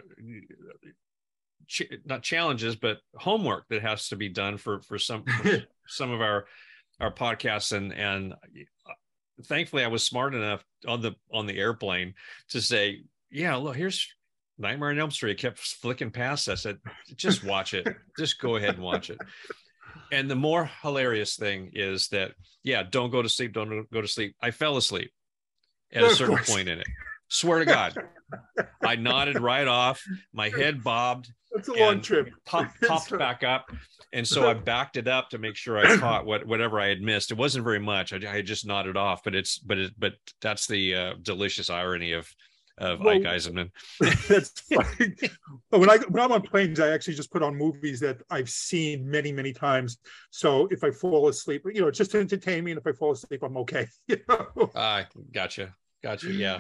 [1.68, 6.12] ch- not challenges, but homework that has to be done for for some for some
[6.12, 6.46] of our
[7.00, 8.94] our podcasts, and and uh,
[9.46, 12.14] thankfully I was smart enough on the on the airplane
[12.50, 14.08] to say, yeah, look, here's
[14.58, 15.32] Nightmare on Elm Street.
[15.32, 16.50] I kept flicking past.
[16.50, 16.78] I said,
[17.16, 17.88] just watch it.
[18.18, 19.18] just go ahead and watch it.
[20.12, 22.32] And the more hilarious thing is that,
[22.64, 23.54] yeah, don't go to sleep.
[23.54, 24.36] Don't go to sleep.
[24.42, 25.12] I fell asleep
[25.94, 26.88] at a certain point in it.
[27.30, 27.96] Swear to God,
[28.84, 30.04] I nodded right off.
[30.34, 32.30] My head bobbed, It's a long trip.
[32.46, 33.70] pop, popped back up,
[34.14, 37.02] and so I backed it up to make sure I caught what whatever I had
[37.02, 37.32] missed.
[37.32, 38.14] It wasn't very much.
[38.14, 42.14] I, I just nodded off, but it's but it but that's the uh, delicious irony
[42.14, 42.28] of
[42.78, 43.70] of well, Ike Eisenmann.
[44.28, 45.14] that's funny.
[45.70, 49.10] when I when I'm on planes, I actually just put on movies that I've seen
[49.10, 49.98] many many times.
[50.32, 52.92] So if I fall asleep, you know, it's just to entertain me, and if I
[52.92, 53.88] fall asleep, I'm okay.
[54.08, 54.72] You know?
[54.76, 56.32] uh, gotcha, gotcha.
[56.32, 56.58] Yeah.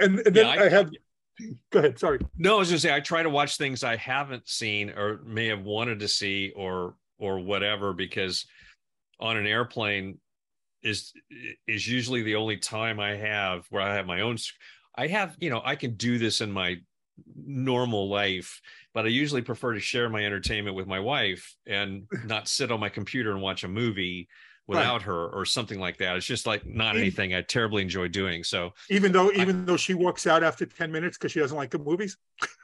[0.00, 0.90] And, and then yeah, I, I have.
[1.70, 1.98] Go ahead.
[1.98, 2.18] Sorry.
[2.36, 5.46] No, I was to say I try to watch things I haven't seen or may
[5.46, 8.46] have wanted to see or or whatever because
[9.20, 10.18] on an airplane
[10.82, 11.12] is
[11.66, 14.36] is usually the only time I have where I have my own.
[14.96, 16.76] I have you know I can do this in my
[17.34, 18.60] normal life,
[18.94, 22.80] but I usually prefer to share my entertainment with my wife and not sit on
[22.80, 24.28] my computer and watch a movie
[24.68, 25.02] without right.
[25.02, 26.14] her or something like that.
[26.14, 28.44] It's just like not anything I terribly enjoy doing.
[28.44, 31.56] So even though even I, though she walks out after 10 minutes because she doesn't
[31.56, 32.18] like the movies.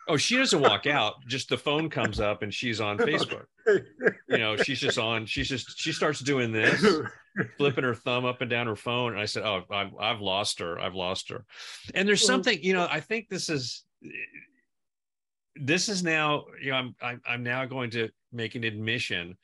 [0.07, 1.15] Oh, she doesn't walk out.
[1.27, 3.47] Just the phone comes up and she's on Facebook.
[3.67, 6.87] you know, she's just on, she's just she starts doing this,
[7.57, 9.13] flipping her thumb up and down her phone.
[9.13, 10.79] And I said, Oh, I've, I've lost her.
[10.79, 11.47] I've lost her.
[11.95, 13.83] And there's something, you know, I think this is
[15.57, 19.39] this is now, you know, I'm I'm, I'm now going to make an admission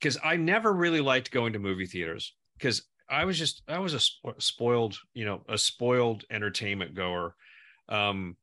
[0.00, 3.94] because I never really liked going to movie theaters because I was just I was
[3.94, 4.00] a
[4.40, 7.34] spoiled you know a spoiled entertainment goer.
[7.88, 8.36] Um,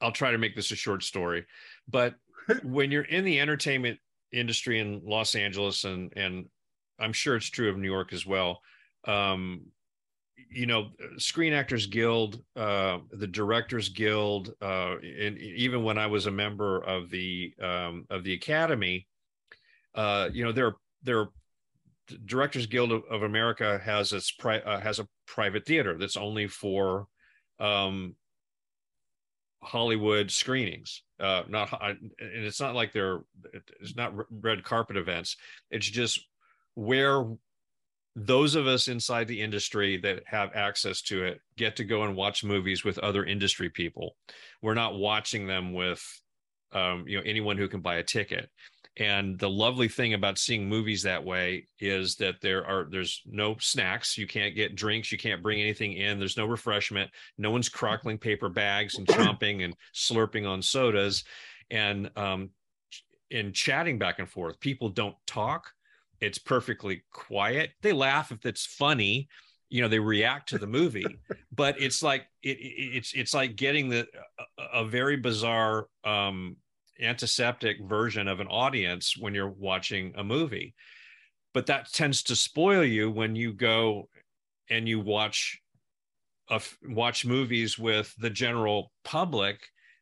[0.00, 1.46] I'll try to make this a short story,
[1.88, 2.14] but
[2.62, 3.98] when you're in the entertainment
[4.32, 6.46] industry in Los Angeles and and
[6.98, 8.60] I'm sure it's true of New York as well.
[9.06, 9.66] Um,
[10.50, 16.26] you know, Screen Actors Guild, uh, the Directors Guild, uh, and even when I was
[16.26, 19.06] a member of the um, of the Academy,
[19.94, 21.28] uh, you know, there there
[22.26, 26.46] Directors Guild of, of America has its pri- uh, has a private theater that's only
[26.46, 27.06] for
[27.58, 28.14] um,
[29.62, 31.02] Hollywood screenings.
[31.18, 33.20] Uh, not and it's not like they're
[33.80, 35.36] it's not red carpet events.
[35.70, 36.20] It's just
[36.74, 37.24] where
[38.16, 42.14] those of us inside the industry that have access to it get to go and
[42.14, 44.16] watch movies with other industry people.
[44.62, 46.02] We're not watching them with
[46.72, 48.50] um, you know anyone who can buy a ticket
[48.96, 53.56] and the lovely thing about seeing movies that way is that there are there's no
[53.58, 54.16] snacks.
[54.16, 55.10] You can't get drinks.
[55.10, 56.18] You can't bring anything in.
[56.18, 57.10] There's no refreshment.
[57.36, 61.24] No one's crockling paper bags and chomping and slurping on sodas.
[61.70, 62.50] And um
[63.32, 65.72] and chatting back and forth people don't talk.
[66.20, 67.70] It's perfectly quiet.
[67.82, 69.28] They laugh if it's funny.
[69.70, 71.06] You know they react to the movie.
[71.52, 74.06] But it's like it, it, it's it's like getting the
[74.56, 76.56] a, a very bizarre um
[77.00, 80.74] antiseptic version of an audience when you're watching a movie.
[81.52, 84.08] But that tends to spoil you when you go
[84.70, 85.60] and you watch
[86.50, 89.60] a, watch movies with the general public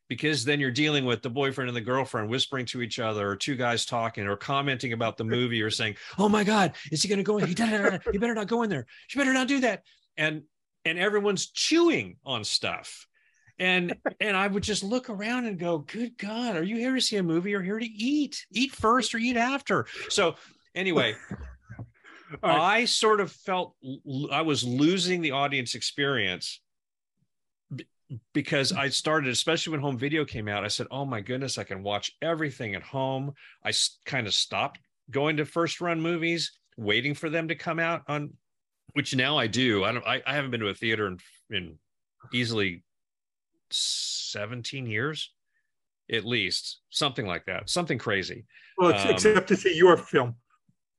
[0.09, 3.35] because then you're dealing with the boyfriend and the girlfriend whispering to each other or
[3.35, 7.07] two guys talking or commenting about the movie or saying oh my god is he
[7.07, 7.45] going to go in?
[7.45, 7.53] He,
[8.11, 8.85] he better not go in there.
[9.11, 9.83] You better not do that.
[10.17, 10.43] And
[10.85, 13.07] and everyone's chewing on stuff
[13.59, 17.01] and and I would just look around and go, "Good God, are you here to
[17.01, 18.45] see a movie or here to eat?
[18.51, 20.35] Eat first or eat after?" So
[20.75, 21.15] anyway,
[22.41, 22.59] right.
[22.59, 23.75] I sort of felt
[24.31, 26.61] I was losing the audience experience
[28.33, 30.63] because I started, especially when home video came out.
[30.63, 33.71] I said, "Oh my goodness, I can watch everything at home." I
[34.05, 34.79] kind of stopped
[35.11, 38.33] going to first run movies, waiting for them to come out on,
[38.93, 39.83] which now I do.
[39.83, 40.05] I don't.
[40.05, 41.17] I, I haven't been to a theater in,
[41.49, 41.77] in
[42.33, 42.83] easily
[43.73, 45.31] 17 years
[46.11, 48.45] at least something like that something crazy.
[48.77, 50.35] Well um, except to see your film.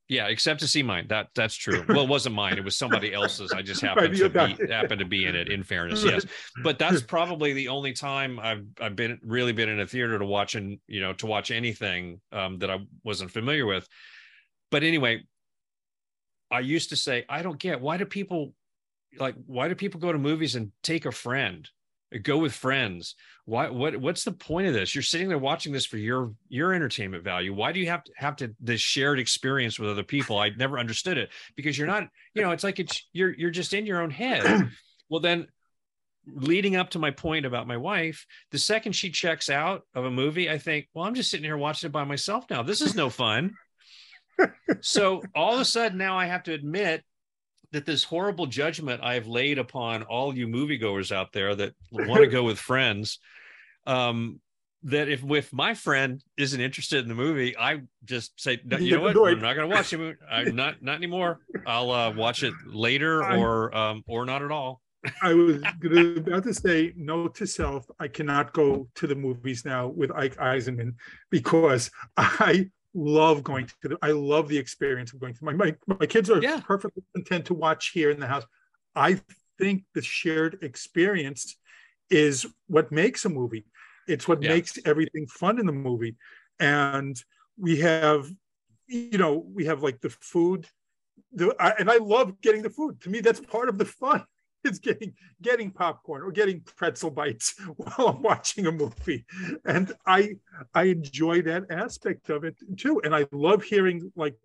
[0.09, 1.07] Yeah except to see mine.
[1.09, 1.85] That that's true.
[1.89, 2.57] Well it wasn't mine.
[2.57, 3.53] It was somebody else's.
[3.53, 6.25] I just happened to be happened to be in it in fairness yes.
[6.63, 10.25] But that's probably the only time i've i've been really been in a theater to
[10.25, 13.87] watch and you know to watch anything um, that i wasn't familiar with.
[14.71, 15.23] But anyway
[16.51, 18.55] i used to say i don't get why do people
[19.19, 21.69] like why do people go to movies and take a friend
[22.23, 23.15] go with friends.
[23.45, 24.95] Why what what's the point of this?
[24.95, 27.53] You're sitting there watching this for your your entertainment value.
[27.53, 30.39] Why do you have to have to this shared experience with other people?
[30.39, 33.75] I never understood it because you're not you know it's like it's you're you're just
[33.75, 34.71] in your own head.
[35.11, 35.49] Well then
[36.27, 40.11] leading up to my point about my wife the second she checks out of a
[40.11, 42.63] movie i think well i'm just sitting here watching it by myself now.
[42.63, 43.53] This is no fun.
[44.81, 47.05] So all of a sudden now i have to admit
[47.75, 52.29] that this horrible judgment I've laid upon all you moviegoers out there that want to
[52.29, 53.19] go with friends,
[53.85, 54.41] um,
[54.85, 59.01] that if if my friend isn't interested in the movie, I just say, you know
[59.01, 60.17] what, I'm not going to watch it.
[60.31, 61.41] I'm not not anymore.
[61.67, 64.81] I'll uh, watch it later or um, or not at all.
[65.21, 69.89] I was about to say, note to self: I cannot go to the movies now
[69.89, 70.95] with Ike Eisenmann
[71.29, 75.75] because I love going to the, I love the experience of going to my, my,
[75.87, 76.61] my kids are yeah.
[76.61, 78.45] perfectly content to watch here in the house.
[78.95, 79.21] I
[79.59, 81.57] think the shared experience
[82.11, 83.65] is what makes a movie.
[84.07, 84.51] It's what Yeah.
[84.51, 86.17] makes everything fun in the movie.
[86.61, 87.21] And
[87.59, 88.31] we have,
[88.87, 90.67] you know, we have like the food,
[91.33, 93.01] the I, and I love getting the food.
[93.03, 94.25] To me, that's part of the fun.
[94.65, 95.13] Is getting
[95.43, 99.25] getting popcorn or getting pretzel bites while I'm watching a movie,
[99.65, 100.37] and I
[100.75, 103.01] I enjoy that aspect of it too.
[103.05, 104.37] And I love hearing like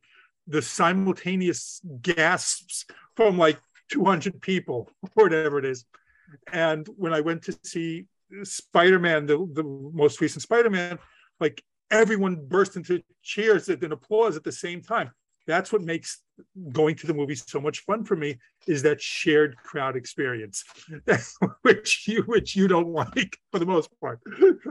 [0.47, 3.59] the simultaneous gasps from like
[3.91, 5.85] 200 people, or whatever it is.
[6.51, 8.05] And when I went to see
[8.43, 10.99] Spider-Man, the, the most recent Spider-Man,
[11.39, 15.11] like everyone burst into cheers and applause at the same time.
[15.49, 16.21] That's what makes
[16.71, 18.37] going to the movies so much fun for me
[18.67, 20.63] is that shared crowd experience,
[21.63, 24.19] which you which you don't like for the most part.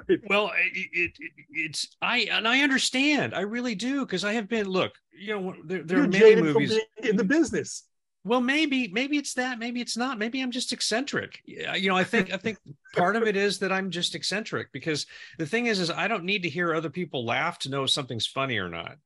[0.08, 0.20] Right?
[0.28, 3.34] Well, it, it, it it's I and I understand.
[3.34, 4.68] I really do because I have been.
[4.68, 6.78] Look, you know, there, there You're many movies.
[7.02, 7.82] in the business.
[8.22, 9.58] Well, maybe maybe it's that.
[9.58, 10.16] Maybe it's not.
[10.16, 11.40] Maybe I'm just eccentric.
[11.44, 12.58] Yeah, You know, I think I think
[12.94, 15.06] part of it is that I'm just eccentric because
[15.38, 17.90] the thing is, is I don't need to hear other people laugh to know if
[17.90, 18.96] something's funny or not.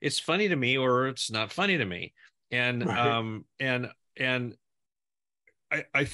[0.00, 2.12] It's funny to me or it's not funny to me,
[2.50, 2.98] and Right.
[2.98, 4.54] um and and
[5.72, 6.08] I I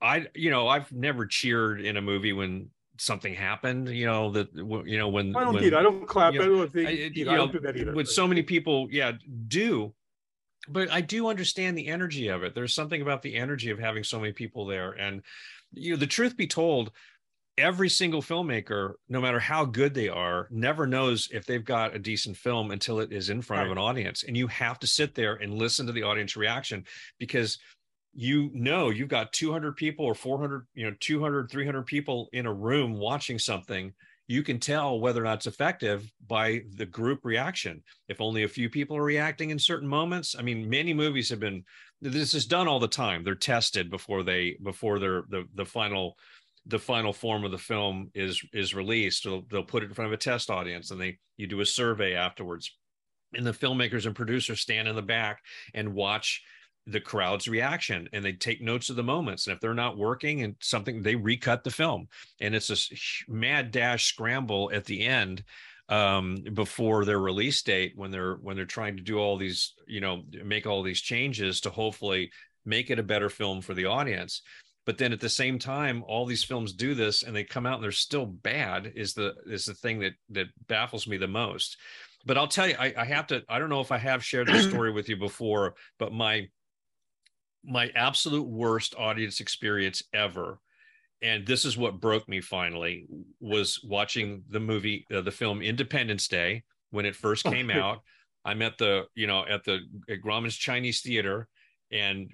[0.00, 3.88] I you know I've never cheered in a movie when something happened.
[3.88, 5.74] You know that you know when I don't when.
[5.74, 6.34] I don't clap.
[6.34, 7.92] you I don't think I- you I don't do that either.
[7.94, 9.12] with so many people yeah
[9.48, 9.94] do
[10.70, 14.04] but i do understand the energy of it there's something about the energy of having
[14.04, 15.22] so many people there and
[15.72, 16.90] you know the truth be told
[17.58, 21.98] every single filmmaker no matter how good they are never knows if they've got a
[21.98, 24.22] decent film until it is in front of an audience.
[24.22, 26.84] And you have to sit there and listen to the audience reaction
[27.18, 27.58] because
[28.14, 32.52] you know you've got 200 people or 400 you know 200 300 people in a
[32.52, 33.92] room watching something.
[34.28, 37.82] You can tell whether or not it's effective by the group reaction.
[38.08, 40.36] If only a few people are reacting in certain moments.
[40.38, 41.64] I mean many movies have been
[42.00, 43.24] this is done all the time.
[43.24, 46.16] They're tested before they before they're the the final
[46.68, 50.06] the final form of the film is is released they'll, they'll put it in front
[50.06, 52.76] of a test audience and they you do a survey afterwards.
[53.34, 55.40] And the filmmakers and producers stand in the back
[55.74, 56.42] and watch
[56.86, 59.46] the crowd's reaction and they take notes of the moments.
[59.46, 62.08] And if they're not working and something they recut the film.
[62.40, 62.90] And it's this
[63.28, 65.44] mad dash scramble at the end
[65.90, 70.02] um before their release date when they're when they're trying to do all these you
[70.02, 72.30] know make all these changes to hopefully
[72.66, 74.42] make it a better film for the audience
[74.88, 77.74] but then at the same time all these films do this and they come out
[77.74, 81.76] and they're still bad is the is the thing that that baffles me the most.
[82.24, 84.46] But i'll tell you i, I have to i don't know if i have shared
[84.48, 86.48] this story with you before but my
[87.62, 90.58] my absolute worst audience experience ever
[91.20, 93.06] and this is what broke me finally
[93.40, 96.62] was watching the movie uh, the film independence day
[96.92, 97.98] when it first Oh, came out.
[98.46, 101.46] I'm at the you know at the at grauman's chinese theater
[101.92, 102.30] and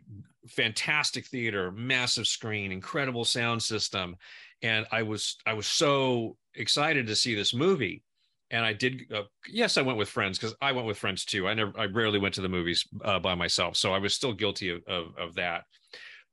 [0.48, 4.16] fantastic theater massive screen incredible sound system.
[4.62, 8.02] And i was i was so excited to see this movie.
[8.50, 11.48] And i did uh, yes i went with friends because i went with friends too.
[11.48, 13.76] I never i rarely went to the movies uh, by myself.
[13.76, 15.64] So i was still guilty of, of, of that.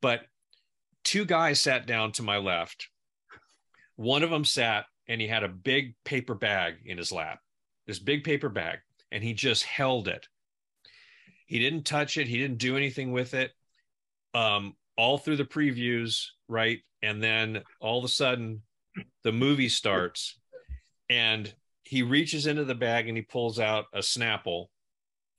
[0.01, 0.21] But
[1.03, 2.87] two guys sat down to my left.
[3.95, 7.39] One of them sat and he had a big paper bag in his lap
[7.87, 8.79] this big paper bag
[9.11, 10.27] and he just held it.
[11.45, 12.27] He didn't touch it.
[12.27, 13.51] He didn't do anything with it
[14.33, 16.79] um all through the previews right?
[17.01, 18.61] And then all of a sudden
[19.23, 20.37] the movie starts
[21.09, 21.51] and
[21.83, 24.67] he reaches into the bag and he pulls out a snapple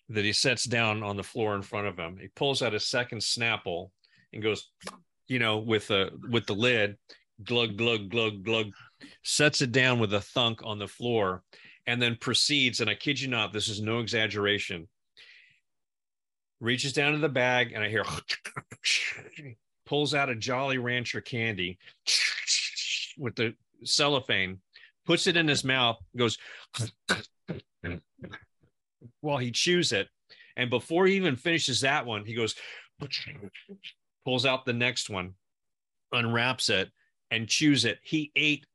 [0.08, 2.18] that he sets down on the floor in front of him.
[2.20, 3.90] He pulls out a second snapple
[4.32, 4.70] and goes
[5.28, 6.96] you know with a with the lid
[7.44, 8.66] glug glug glug glug
[9.22, 11.42] sets it down with a thunk on the floor
[11.86, 14.88] and then proceeds and i kid you not this is no exaggeration
[16.60, 18.04] reaches down to the bag and i hear
[19.86, 21.78] pulls out a jolly rancher candy
[23.18, 23.54] with the
[23.84, 24.58] cellophane
[25.04, 26.38] puts it in his mouth goes
[29.20, 30.08] while he chews it.
[30.56, 32.54] And before he even finishes that one he goes
[34.24, 35.34] pulls out the next one
[36.12, 36.90] unwraps it
[37.30, 37.98] and chews it.
[38.02, 38.66] He ate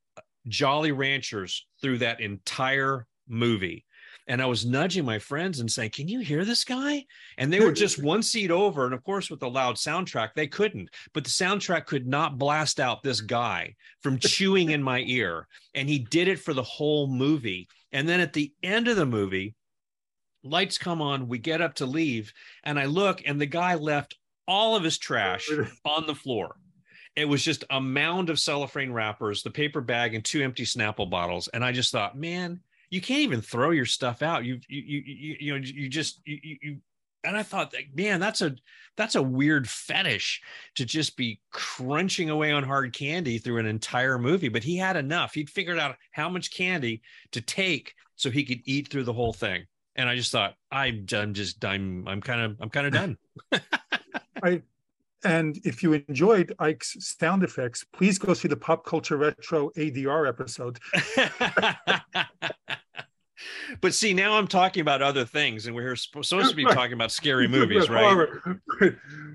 [0.47, 3.85] jolly ranchers through that entire movie
[4.27, 7.05] and i was nudging my friends and saying can you hear this guy?
[7.37, 10.47] And they were just one seat over and of course with the loud soundtrack they
[10.47, 10.89] couldn't.
[11.13, 15.89] But the soundtrack could not blast out this guy from chewing in my ear and
[15.89, 17.67] he did it for the whole movie.
[17.91, 19.55] And then at the end of the movie
[20.43, 22.31] lights come on we get up to leave
[22.63, 24.15] and i look and the guy left
[24.47, 25.49] all of his trash
[25.85, 26.55] on the floor.
[27.15, 31.09] It was just a mound of cellophane wrappers the paper bag and two empty snapple
[31.09, 31.47] bottles.
[31.47, 35.03] And i just thought man you can't even throw your stuff out you you you
[35.05, 36.77] you, you know you just you, you,
[37.27, 38.55] and I thought, that man, that's a
[38.95, 40.41] that's a weird fetish
[40.75, 44.47] to just be crunching away on hard candy through an entire movie.
[44.49, 45.33] But he had enough.
[45.33, 49.33] He'd figured out how much candy to take so he could eat through the whole
[49.33, 49.65] thing.
[49.95, 52.93] And I just thought, I'm, I'm just, I'm, I'm kind of, I'm kind of
[53.51, 53.61] done.
[54.43, 54.61] I,
[55.23, 60.27] and if you enjoyed Ike's sound effects, please go see the Pop Culture Retro ADR
[60.27, 60.79] episode.
[63.81, 67.11] but see, now I'm talking about other things, and we're supposed to be talking about
[67.11, 68.27] scary movies, right?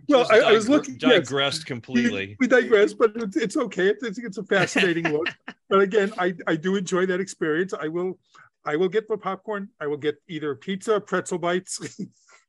[0.08, 2.36] well, I, I, was looking digressed yes, completely.
[2.38, 3.88] We, we digressed, but it's, it's okay.
[3.88, 5.28] It's, it's a fascinating look.
[5.68, 7.72] But again, I, I do enjoy that experience.
[7.72, 8.18] I will
[8.66, 9.70] I will get the popcorn.
[9.80, 11.98] I will get either pizza, pretzel bites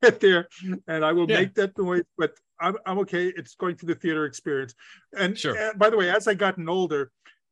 [0.03, 0.49] at there,
[0.88, 1.39] and I will yeah.
[1.39, 2.03] make that noise.
[2.17, 3.27] But I'm, I'm okay.
[3.27, 4.73] It's going through the theater experience.
[5.17, 5.73] And, sure.
[5.75, 7.11] by the way, as I gotten older,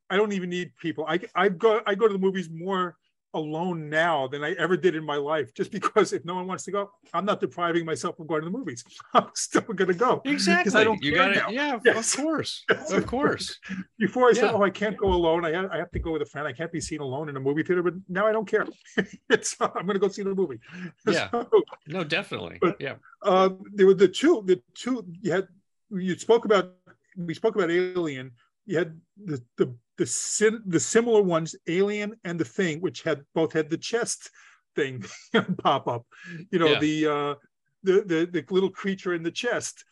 [0.10, 1.06] I don't even need people.
[1.08, 2.98] I I go I go to the movies more
[3.34, 5.54] alone now than I ever did in my life.
[5.54, 8.46] Just because if no one wants to go, I'm not depriving myself of going to
[8.46, 8.84] the movies.
[9.14, 10.22] I'm still going to go.
[10.26, 10.80] Exactly.
[10.80, 11.44] I don't you got it.
[11.50, 12.14] Yeah, yes.
[12.14, 12.66] of course.
[12.72, 12.92] Yes.
[12.92, 13.60] Of course.
[14.00, 14.42] Before I yeah.
[14.42, 15.46] said, oh, I can't go alone.
[15.46, 16.48] I have, I have to go with a friend.
[16.48, 17.84] I can't be seen alone in a movie theater.
[17.84, 18.66] But now I don't care.
[19.30, 20.60] it's I'm going to go see the movie.
[21.08, 21.30] Yeah.
[21.30, 21.48] So,
[21.88, 22.58] no, definitely.
[22.62, 22.96] But, yeah.
[23.22, 24.42] Uh, there were the two.
[24.46, 25.48] The two you had.
[25.92, 26.74] You spoke about.
[27.18, 28.32] We spoke about Alien.
[28.66, 33.22] You had the the the sim, the similar ones, Alien and The Thing, which had
[33.36, 34.32] both had the chest
[34.76, 35.06] thing
[35.60, 36.08] pop up.
[36.50, 36.80] You know, yeah.
[36.80, 37.36] the uh,
[37.84, 39.86] the the the little creature in the chest.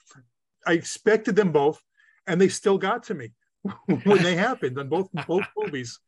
[0.66, 1.80] I expected them both,
[2.26, 3.34] and they still got to me
[3.86, 6.00] when they happened on both both movies.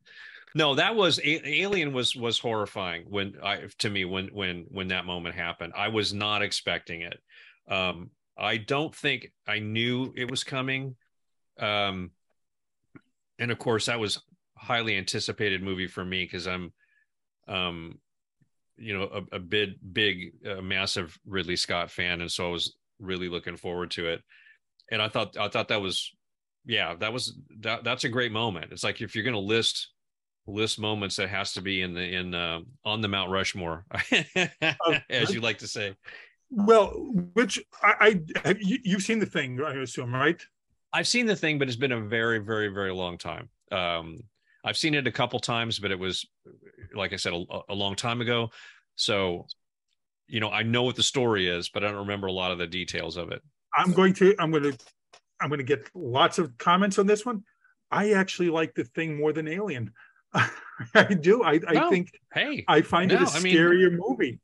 [0.55, 5.05] No, that was Alien was was horrifying when I to me when when when that
[5.05, 5.73] moment happened.
[5.77, 7.19] I was not expecting it.
[7.67, 10.95] Um, I don't think I knew it was coming.
[11.59, 12.09] Um,
[13.41, 14.21] and of course that was
[14.55, 16.71] highly anticipated movie for me because I'm,
[17.47, 17.97] um,
[18.77, 22.75] you know, a, a big, big, uh, massive Ridley Scott fan, and so I was
[22.99, 24.21] really looking forward to it.
[24.91, 26.11] And I thought, I thought that was,
[26.65, 27.83] yeah, that was that.
[27.83, 28.71] That's a great moment.
[28.71, 29.89] It's like if you're going to list
[30.45, 33.85] list moments that has to be in the in uh, on the Mount Rushmore,
[35.09, 35.95] as you like to say.
[36.51, 36.89] Well,
[37.33, 40.39] which I, I you've seen the thing, I assume, right?
[40.93, 43.49] I've seen the thing, but it's been a very, very, very long time.
[43.71, 44.19] Um,
[44.63, 46.25] I've seen it a couple times, but it was,
[46.93, 48.51] like I said, a, a, long time ago.
[48.95, 49.47] So,
[50.27, 52.57] you know, I know what the story is, but I don't remember a lot of
[52.57, 53.41] the details of it.
[53.75, 54.77] I'm going to, I'm going to,
[55.39, 57.43] I'm going to get lots of comments on this one.
[57.89, 59.91] I actually like the thing more than Alien.
[60.33, 61.43] I do.
[61.43, 62.11] I, I think.
[62.33, 64.39] Hey, I find no, it a scarier I mean, movie.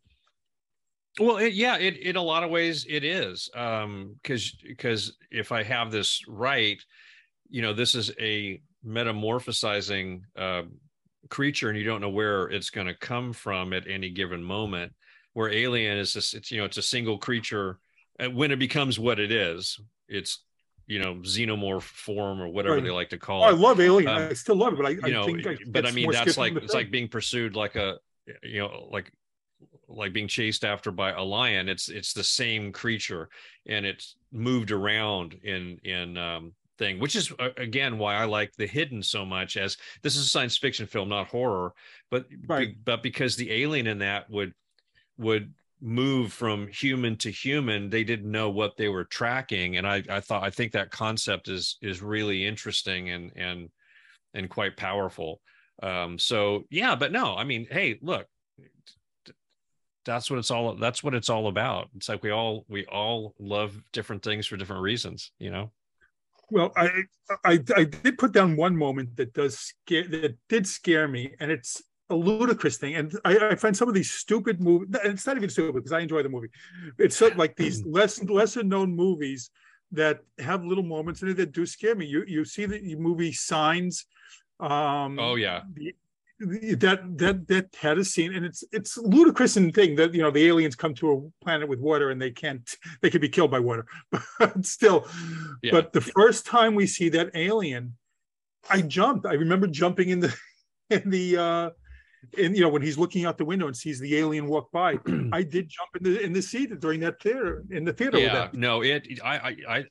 [1.19, 5.51] Well, it, yeah, it in a lot of ways it is um because because if
[5.51, 6.81] I have this right,
[7.49, 10.63] you know, this is a metamorphosizing uh,
[11.29, 14.93] creature, and you don't know where it's going to come from at any given moment.
[15.33, 17.79] Where Alien is just it's you know it's a single creature,
[18.19, 20.43] and when it becomes what it is, it's
[20.87, 22.83] you know xenomorph form or whatever right.
[22.83, 23.49] they like to call oh, it.
[23.49, 24.09] I love Alien.
[24.09, 26.55] Um, I still love it, but I, you know, I but I mean that's like
[26.55, 27.97] it's like being pursued like a
[28.41, 29.11] you know like
[29.87, 33.29] like being chased after by a lion it's it's the same creature
[33.67, 38.51] and it's moved around in in um thing which is uh, again why i like
[38.57, 41.73] the hidden so much as this is a science fiction film not horror
[42.11, 42.69] but right.
[42.69, 44.53] be, but because the alien in that would
[45.17, 50.03] would move from human to human they didn't know what they were tracking and i
[50.09, 53.69] i thought i think that concept is is really interesting and and
[54.33, 55.39] and quite powerful
[55.83, 58.25] um so yeah but no i mean hey look
[60.07, 61.89] that's what it's all that's what it's all about.
[61.95, 65.71] It's like we all we all love different things for different reasons you know?
[66.49, 66.89] Well i
[67.45, 71.51] i, I did put down one moment that does scare that did scare me and
[71.51, 72.95] it's a ludicrous thing.
[72.95, 75.99] And i, I find some of these stupid movies it's not even stupid because i
[75.99, 76.49] enjoy the movie.
[76.97, 79.51] It's like these less lesser known movies
[79.91, 82.05] that have little moments in it that do scare me.
[82.05, 84.05] You you see the movie signs
[84.59, 85.61] um oh yeah.
[85.73, 85.93] the,
[86.39, 90.29] that that that had a scene and it's it's ludicrous in thing that you know
[90.29, 93.49] the aliens come to a planet with water and they can't they could be killed
[93.49, 93.85] by water
[94.39, 95.07] but still.
[95.63, 95.71] Yeah.
[95.71, 97.95] but the first time we see that alien
[98.69, 99.25] i jumped.
[99.25, 100.35] I remember jumping in the
[100.89, 101.69] in the uh
[102.37, 104.99] and you know when he's looking out the window and sees the alien walk by.
[105.33, 108.49] I did jump in the in the seat during that theater in the theater yeah
[108.53, 109.85] no it I, I i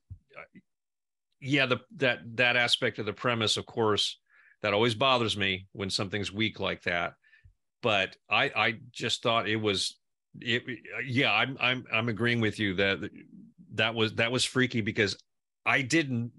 [1.40, 4.18] yeah the that that aspect of the premise of course
[4.62, 7.14] that always bothers me when something's weak like that.
[7.82, 9.98] But i i just thought it was
[10.40, 10.62] it
[11.06, 12.98] yeah i'm i'm i'm agreeing with you that
[13.74, 15.16] that was that was freaky because
[15.64, 16.32] i didn't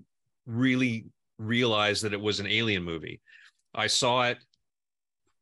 [0.48, 1.06] really
[1.38, 3.22] realize that it was an alien movie.
[3.76, 4.38] I saw it.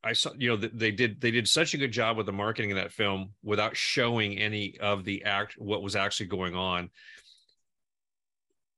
[0.03, 2.71] I saw, you know, they did they did such a good job with the marketing
[2.71, 6.89] of that film without showing any of the act what was actually going on,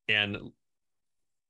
[0.07, 0.37] and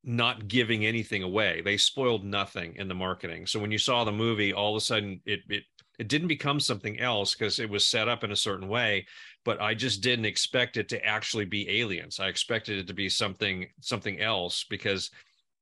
[0.08, 1.60] not giving anything away.
[1.60, 3.46] They spoiled nothing in the marketing.
[3.46, 5.64] So when you saw the movie, all of a sudden it it
[5.98, 9.06] it didn't become something else because it was set up in a certain way.
[9.44, 12.20] But I just didn't expect it to actually be aliens.
[12.20, 15.10] I expected it to be something something else because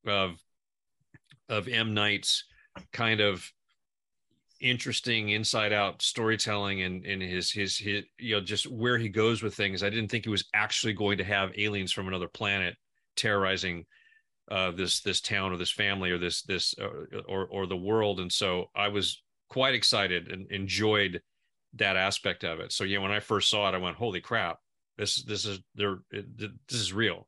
[0.07, 0.36] of
[1.49, 2.44] of M Night's
[2.92, 3.51] kind of
[4.61, 9.42] interesting inside out storytelling and and his, his his you know just where he goes
[9.42, 12.74] with things i didn't think he was actually going to have aliens from another planet
[13.16, 13.84] terrorizing
[14.51, 16.88] uh, this this town or this family or this this uh,
[17.28, 21.20] or or the world and so i was quite excited and enjoyed
[21.74, 24.59] that aspect of it so yeah when i first saw it i went holy crap
[24.99, 27.26] this this is there this is real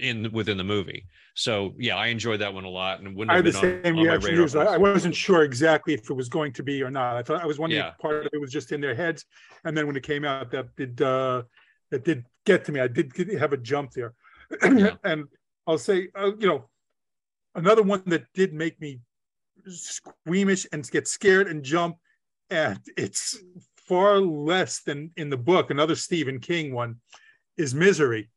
[0.00, 1.06] in within the movie.
[1.34, 4.08] So yeah, I enjoyed that one a lot, and wouldn't I had the same on,
[4.08, 4.42] on reaction.
[4.42, 7.16] as I I wasn't sure exactly if it was going to be or not.
[7.16, 7.90] I thought I was wondering Yeah.
[7.90, 9.24] if part of it was just in their heads,
[9.64, 11.42] and then when it came out, that did uh,
[11.90, 12.80] that did get to me.
[12.80, 14.14] I did have a jump there,
[14.62, 14.96] Yeah.
[15.04, 15.24] and
[15.66, 16.68] I'll say, uh, you know,
[17.54, 19.00] another one that did make me
[19.66, 21.96] squeamish and get scared and jump,
[22.50, 23.38] and it's
[23.76, 25.70] far less than in the book.
[25.70, 26.96] Another Stephen King one
[27.56, 28.30] is Misery.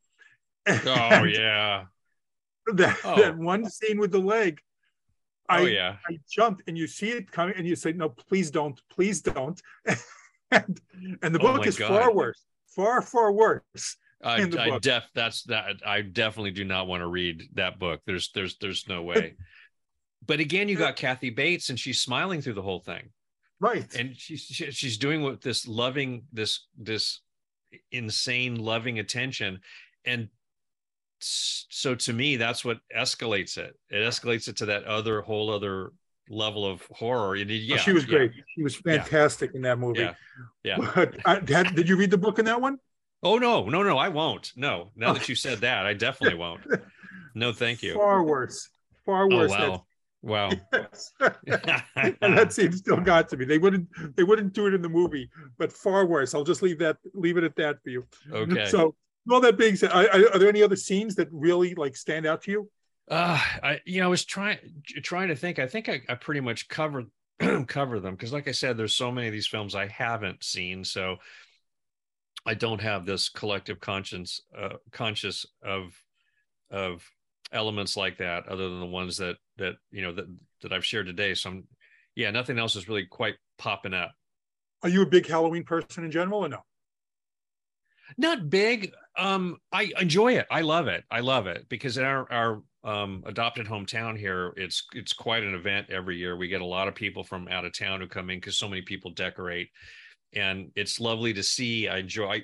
[0.67, 0.73] Oh
[1.23, 1.85] yeah,
[2.73, 3.15] that, Oh.
[3.21, 4.59] that one scene with the leg.
[5.47, 5.97] I, oh yeah.
[6.09, 9.61] I jumped and you see it coming and you say, no, please don't, please don't.
[10.51, 10.81] and,
[11.21, 11.87] and the Oh book my is God.
[11.89, 13.97] far worse, far, far worse.
[14.23, 18.01] I, I def that's that I definitely do not want to read that book.
[18.05, 19.35] There's there's there's no way.
[20.25, 23.09] But again, you got Kathy Bates, and she's smiling through the whole thing,
[23.59, 23.85] Right.
[23.93, 27.21] and she's she- she's doing what this loving this this
[27.91, 29.59] insane loving attention,
[30.05, 30.29] and
[31.19, 33.77] so to me, that's what escalates it.
[33.89, 35.91] It escalates it to that other whole other
[36.29, 37.35] level of horror.
[37.35, 38.31] And it- Oh, yeah, she was yeah, great.
[38.55, 39.99] She was fantastic in that movie.
[40.01, 40.13] Yeah.
[40.63, 40.91] Yeah.
[40.95, 42.79] But I, had, did you read the book in that one?
[43.25, 44.53] Oh no, no, no, I won't.
[44.55, 46.61] No, now that you said that, I definitely won't.
[47.33, 47.95] No, thank you.
[47.95, 48.69] Far worse.
[49.03, 49.51] Far worse.
[49.51, 49.79] Oh worse.
[50.21, 50.51] wow,
[51.19, 51.29] wow.
[52.21, 53.45] and that scene still got to me.
[53.45, 56.35] They wouldn't they wouldn't do it in the movie, but far worse.
[56.35, 58.05] I'll just leave that leave it at that for you.
[58.31, 58.67] Okay.
[58.67, 58.93] So
[59.31, 62.27] all that being said, I, I, are there any other scenes that really like stand
[62.27, 62.69] out to you?
[63.09, 64.59] Uh, I you know I was trying
[65.01, 65.57] trying to think.
[65.57, 67.07] I think I, I pretty much covered
[67.67, 70.83] cover them because, like I said, there's so many of these films I haven't seen,
[70.83, 71.17] so
[72.45, 75.93] I don't have this collective conscience uh, conscious of
[76.71, 77.09] of
[77.51, 80.25] elements like that, other than the ones that that you know that
[80.61, 81.33] that I've shared today.
[81.33, 81.67] So I'm,
[82.15, 84.11] yeah, nothing else is really quite popping up.
[84.83, 86.61] Are you a big Halloween person in general or no?
[88.17, 92.31] not big um i enjoy it i love it i love it because in our
[92.31, 96.65] our um adopted hometown here it's it's quite an event every year we get a
[96.65, 99.69] lot of people from out of town who come in because so many people decorate
[100.33, 102.43] and it's lovely to see i enjoy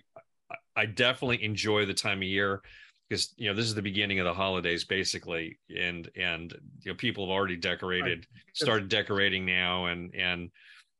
[0.49, 2.61] I, I definitely enjoy the time of year
[3.09, 6.95] because you know this is the beginning of the holidays basically and and you know
[6.95, 10.49] people have already decorated started decorating now and and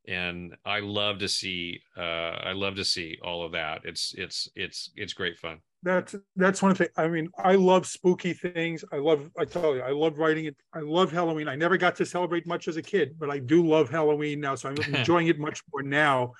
[0.07, 3.81] and I love to see uh I love to see all of that.
[3.85, 5.59] It's it's it's it's great fun.
[5.83, 6.89] That's that's one thing.
[6.97, 8.83] I mean, I love spooky things.
[8.91, 9.29] I love.
[9.37, 10.55] I tell you, I love writing it.
[10.73, 11.47] I love Halloween.
[11.47, 14.55] I never got to celebrate much as a kid, but I do love Halloween now.
[14.55, 16.33] So I'm enjoying it much more now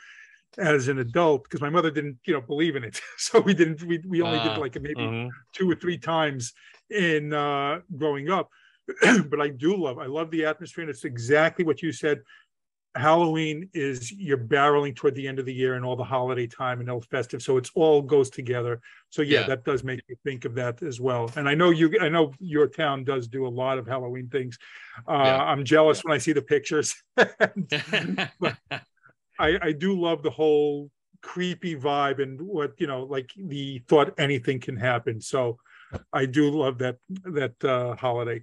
[0.58, 3.00] as an adult because my mother didn't, you know, believe in it.
[3.18, 3.84] So we didn't.
[3.84, 5.30] We we only Ah, did like maybe Mhm.
[5.54, 6.54] two or three times
[6.90, 8.50] in uh, growing up.
[9.30, 10.00] but I do love.
[10.00, 12.22] I love the atmosphere, and it's exactly what you said.
[12.96, 16.82] Halloween is you're barreling toward the end of the year and all the holiday time
[16.82, 18.82] and all festive, so it's all goes together.
[19.12, 19.46] So yeah, Yeah.
[19.48, 21.32] that does make me think of that as well.
[21.38, 24.58] And I know you, I know your town does do a lot of Halloween things.
[25.08, 25.38] Uh, Yeah.
[25.42, 26.96] I'm jealous when I see the pictures.
[27.16, 28.58] But
[29.42, 30.90] I, I do love the whole
[31.22, 35.16] creepy vibe and what you know, like the thought anything can happen.
[35.34, 35.58] So
[36.14, 36.98] I do love that
[37.40, 38.40] that uh, holiday.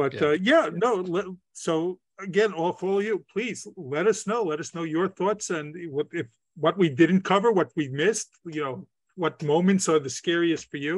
[0.00, 0.28] But Yeah.
[0.28, 0.90] uh, yeah, no.
[1.14, 4.42] Let, so again, all for all of you, please let us know.
[4.42, 5.66] Let us know your thoughts and
[5.96, 6.26] what if
[6.64, 8.30] what we didn't cover, what we missed.
[8.56, 8.76] You know,
[9.22, 10.96] what moments are the scariest for you?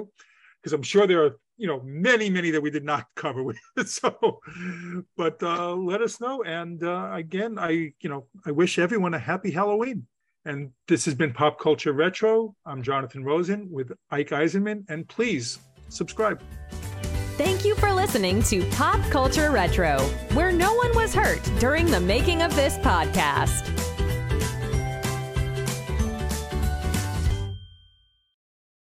[0.57, 3.43] Because I'm sure there are you know many many that we did not cover.
[3.43, 4.41] with so,
[5.17, 6.43] but uh, let us know.
[6.43, 10.07] And uh, again, I you know I wish everyone a happy Halloween.
[10.47, 12.55] And this has been Pop Culture Retro.
[12.67, 16.43] I'm Jonathan Rosen with Ike Eisenmann, and please subscribe.
[17.39, 19.99] Thank you for listening to Pop Culture Retro,
[20.35, 23.84] where no one was hurt during the making of this podcast.